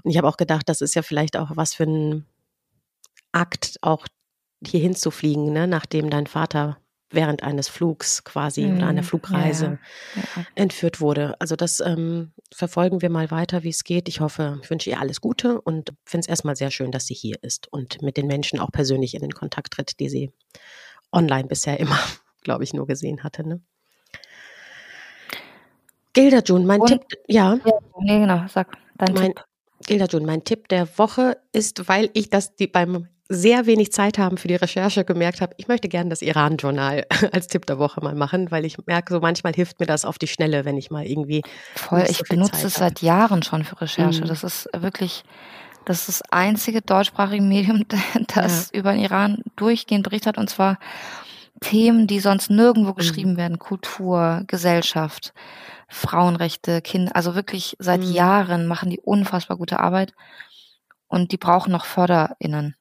Und 0.03 0.11
ich 0.11 0.19
habe 0.19 0.29
auch 0.29 0.37
gedacht, 0.37 0.69
das 0.69 0.83
ist 0.83 0.95
ja 0.95 1.03
vielleicht 1.03 1.37
auch 1.37 1.53
was 1.55 1.75
für 1.75 1.85
ein 1.85 2.27
Akt, 3.33 3.79
auch 3.81 4.07
hier 4.65 4.81
hinzufliegen, 4.81 5.53
ne, 5.53 5.67
nachdem 5.67 6.11
dein 6.11 6.27
Vater 6.27 6.77
während 7.13 7.43
eines 7.43 7.69
Flugs 7.69 8.25
quasi 8.25 8.67
mhm. 8.67 8.79
oder 8.79 8.87
einer 8.89 9.03
Flugreise 9.03 9.79
ja, 10.15 10.23
ja. 10.37 10.47
entführt 10.55 11.01
wurde. 11.01 11.35
Also 11.41 11.57
das 11.57 11.81
ähm, 11.81 12.33
verfolgen 12.53 13.03
wir 13.03 13.11
mal 13.11 13.31
weiter, 13.31 13.63
wie 13.63 13.69
es 13.69 13.85
geht. 13.85 14.09
Ich 14.09 14.21
hoffe, 14.21 14.59
ich 14.63 14.71
wünsche 14.71 14.91
ihr 14.91 15.01
alles 15.01 15.21
Gute 15.21 15.61
und 15.61 15.93
finde 16.05 16.25
es 16.25 16.29
erstmal 16.29 16.57
sehr 16.57 16.71
schön, 16.71 16.91
dass 16.91 17.07
sie 17.07 17.15
hier 17.15 17.37
ist 17.43 17.73
und 17.73 18.03
mit 18.03 18.17
den 18.17 18.27
Menschen 18.27 18.59
auch 18.59 18.73
persönlich 18.73 19.15
in 19.15 19.21
den 19.21 19.33
Kontakt 19.33 19.75
tritt, 19.75 20.01
die 20.01 20.09
sie 20.09 20.33
online 21.13 21.49
bisher 21.49 21.79
immer, 21.79 21.99
glaube 22.43 22.65
ich, 22.65 22.75
nur 22.75 22.87
gesehen 22.87 23.23
hatte. 23.23 23.47
Ne? 23.47 23.61
Gilda 26.13 26.41
June, 26.45 26.65
mein 26.65 26.81
und, 26.81 26.89
Tipp, 26.89 27.03
ja. 27.29 27.59
ja. 27.65 27.79
Nee, 28.01 28.21
genau, 28.21 28.45
sag 28.49 28.77
dein 28.99 29.15
mein, 29.15 29.27
Tipp. 29.35 29.45
Gilda 29.87 30.07
June, 30.07 30.27
mein 30.27 30.45
Tipp 30.45 30.69
der 30.69 30.87
Woche 30.99 31.39
ist, 31.53 31.89
weil 31.89 32.11
ich 32.13 32.31
das 32.31 32.55
die 32.55 32.67
beim 32.67 33.09
sehr 33.29 33.67
wenig 33.67 33.93
Zeit 33.93 34.19
haben 34.19 34.37
für 34.37 34.49
die 34.49 34.57
Recherche 34.57 35.05
gemerkt 35.05 35.41
habe, 35.41 35.55
ich 35.57 35.69
möchte 35.69 35.89
gerne 35.89 36.11
das 36.11 36.23
Iran-Journal 36.23 37.07
als 37.33 37.47
Tipp 37.47 37.67
der 37.67 37.79
Woche 37.79 38.01
mal 38.03 38.15
machen, 38.15 38.51
weil 38.51 38.65
ich 38.65 38.77
merke, 38.87 39.13
so 39.13 39.21
manchmal 39.21 39.55
hilft 39.55 39.81
mir 39.81 39.87
das 39.87 40.05
auf 40.05 40.19
die 40.19 40.27
Schnelle, 40.27 40.65
wenn 40.65 40.77
ich 40.77 40.91
mal 40.91 41.07
irgendwie. 41.07 41.43
Voll, 41.75 42.05
so 42.07 42.11
ich 42.11 42.23
benutze 42.29 42.67
es 42.67 42.75
seit 42.75 43.01
Jahren 43.03 43.43
schon 43.43 43.65
für 43.65 43.81
Recherche. 43.81 44.23
Mhm. 44.23 44.29
Das 44.29 44.45
ist 44.45 44.69
wirklich, 44.77 45.23
das 45.85 46.01
ist 46.01 46.21
das 46.21 46.23
einzige 46.31 46.83
deutschsprachige 46.83 47.43
Medium, 47.43 47.85
das 48.35 48.71
ja. 48.73 48.81
über 48.81 48.93
den 48.93 49.03
Iran 49.03 49.43
durchgehend 49.57 50.05
berichtet 50.05 50.29
hat 50.29 50.39
und 50.39 50.51
zwar 50.51 50.79
Themen, 51.61 52.07
die 52.07 52.21
sonst 52.21 52.51
nirgendwo 52.51 52.91
mhm. 52.91 52.97
geschrieben 52.97 53.33
mhm. 53.33 53.37
werden. 53.39 53.59
Kultur, 53.59 54.43
Gesellschaft, 54.47 55.33
Frauenrechte, 55.89 56.83
Kinder. 56.83 57.15
Also 57.15 57.35
wirklich 57.35 57.77
seit 57.79 58.01
mhm. 58.01 58.13
Jahren 58.13 58.67
machen 58.67 58.91
die 58.91 59.01
unfassbar 59.01 59.57
gute 59.57 59.81
Arbeit 59.81 60.13
und 61.07 61.33
die 61.33 61.39
brauchen 61.39 61.73
noch 61.73 61.85
FörderInnen. 61.85 62.75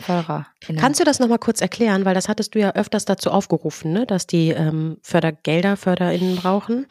Förderer. 0.00 0.46
Kannst 0.78 1.00
du 1.00 1.04
das 1.04 1.18
nochmal 1.18 1.38
kurz 1.38 1.60
erklären, 1.60 2.04
weil 2.04 2.14
das 2.14 2.28
hattest 2.28 2.54
du 2.54 2.58
ja 2.58 2.72
öfters 2.72 3.04
dazu 3.04 3.30
aufgerufen, 3.30 3.92
ne? 3.92 4.06
dass 4.06 4.26
die 4.26 4.50
ähm, 4.50 4.98
Fördergelder, 5.02 5.76
FörderInnen 5.76 6.36
brauchen. 6.36 6.86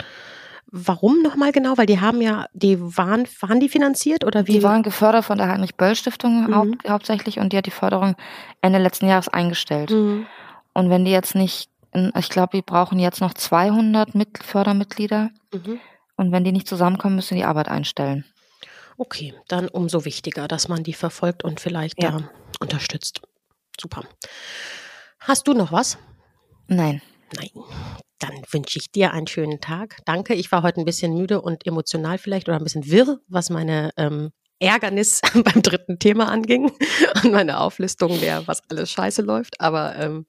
Warum 0.73 1.21
nochmal 1.21 1.51
genau? 1.51 1.77
Weil 1.77 1.85
die 1.85 1.99
haben 1.99 2.21
ja, 2.21 2.45
die 2.53 2.79
waren, 2.79 3.27
waren 3.41 3.59
die 3.59 3.67
finanziert 3.67 4.23
oder 4.23 4.47
wie? 4.47 4.53
Die 4.53 4.63
waren 4.63 4.83
gefördert 4.83 5.25
von 5.25 5.37
der 5.37 5.49
Heinrich-Böll-Stiftung 5.49 6.47
mhm. 6.47 6.55
haupt, 6.55 6.89
hauptsächlich 6.89 7.39
und 7.39 7.51
die 7.51 7.57
hat 7.57 7.65
die 7.65 7.71
Förderung 7.71 8.15
Ende 8.61 8.79
letzten 8.79 9.07
Jahres 9.07 9.27
eingestellt. 9.27 9.89
Mhm. 9.89 10.25
Und 10.73 10.89
wenn 10.89 11.03
die 11.03 11.11
jetzt 11.11 11.35
nicht, 11.35 11.69
ich 12.17 12.29
glaube, 12.29 12.55
die 12.55 12.61
brauchen 12.61 12.99
jetzt 12.99 13.19
noch 13.19 13.33
200 13.33 14.15
Mit 14.15 14.41
Fördermitglieder. 14.41 15.31
Mhm. 15.53 15.79
Und 16.15 16.31
wenn 16.31 16.45
die 16.45 16.53
nicht 16.53 16.67
zusammenkommen, 16.67 17.15
müssen 17.15 17.35
die 17.35 17.43
Arbeit 17.43 17.67
einstellen. 17.67 18.23
Okay, 19.01 19.33
dann 19.47 19.67
umso 19.67 20.05
wichtiger, 20.05 20.47
dass 20.47 20.67
man 20.67 20.83
die 20.83 20.93
verfolgt 20.93 21.43
und 21.43 21.59
vielleicht 21.59 22.03
ja. 22.03 22.11
da 22.11 22.29
unterstützt. 22.59 23.19
Super. 23.79 24.03
Hast 25.19 25.47
du 25.47 25.53
noch 25.53 25.71
was? 25.71 25.97
Nein. 26.67 27.01
Nein. 27.35 27.49
Dann 28.19 28.43
wünsche 28.51 28.77
ich 28.77 28.91
dir 28.91 29.11
einen 29.11 29.25
schönen 29.25 29.59
Tag. 29.59 29.97
Danke. 30.05 30.35
Ich 30.35 30.51
war 30.51 30.61
heute 30.61 30.79
ein 30.79 30.85
bisschen 30.85 31.15
müde 31.15 31.41
und 31.41 31.65
emotional 31.65 32.19
vielleicht 32.19 32.47
oder 32.47 32.59
ein 32.59 32.63
bisschen 32.63 32.85
wirr, 32.91 33.19
was 33.27 33.49
meine 33.49 33.89
ähm, 33.97 34.29
Ärgernis 34.59 35.21
beim 35.33 35.63
dritten 35.63 35.97
Thema 35.97 36.29
anging 36.29 36.71
und 37.23 37.31
meine 37.31 37.59
Auflistung 37.59 38.19
der, 38.19 38.45
was 38.45 38.61
alles 38.69 38.91
scheiße 38.91 39.23
läuft. 39.23 39.59
Aber 39.59 39.95
ähm, 39.95 40.27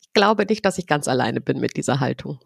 ich 0.00 0.10
glaube 0.14 0.46
nicht, 0.46 0.64
dass 0.64 0.78
ich 0.78 0.86
ganz 0.86 1.06
alleine 1.06 1.42
bin 1.42 1.60
mit 1.60 1.76
dieser 1.76 2.00
Haltung, 2.00 2.40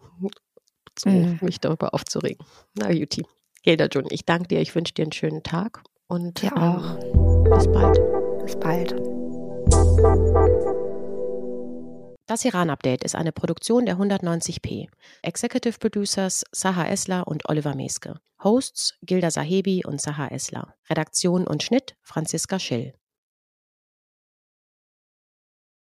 so, 0.98 1.08
mhm. 1.08 1.38
mich 1.42 1.61
darüber 1.61 1.94
aufzuregen. 1.94 2.44
Na, 2.74 2.90
Juti. 2.90 3.24
Gilda 3.62 3.87
Jun, 3.87 4.07
ich 4.11 4.25
danke 4.25 4.48
dir, 4.48 4.61
ich 4.61 4.75
wünsche 4.75 4.92
dir 4.92 5.03
einen 5.03 5.12
schönen 5.12 5.44
Tag 5.44 5.85
und 6.09 6.42
dir 6.42 6.53
auch. 6.57 6.98
bis 7.44 7.70
bald. 7.70 8.01
Bis 8.42 8.57
bald. 8.59 8.92
Das 12.27 12.44
Iran-Update 12.44 13.05
ist 13.05 13.14
eine 13.14 13.31
Produktion 13.31 13.87
der 13.87 13.98
190p. 13.98 14.88
Executive 15.22 15.79
Producers 15.79 16.44
Saha 16.51 16.88
Esler 16.88 17.29
und 17.29 17.48
Oliver 17.48 17.77
Meske. 17.77 18.16
Hosts 18.42 18.98
Gilda 19.03 19.31
Sahebi 19.31 19.83
und 19.87 20.01
Saha 20.01 20.29
Esler. 20.29 20.75
Redaktion 20.90 21.46
und 21.46 21.62
Schnitt 21.62 21.94
Franziska 22.03 22.59
Schill. 22.59 22.94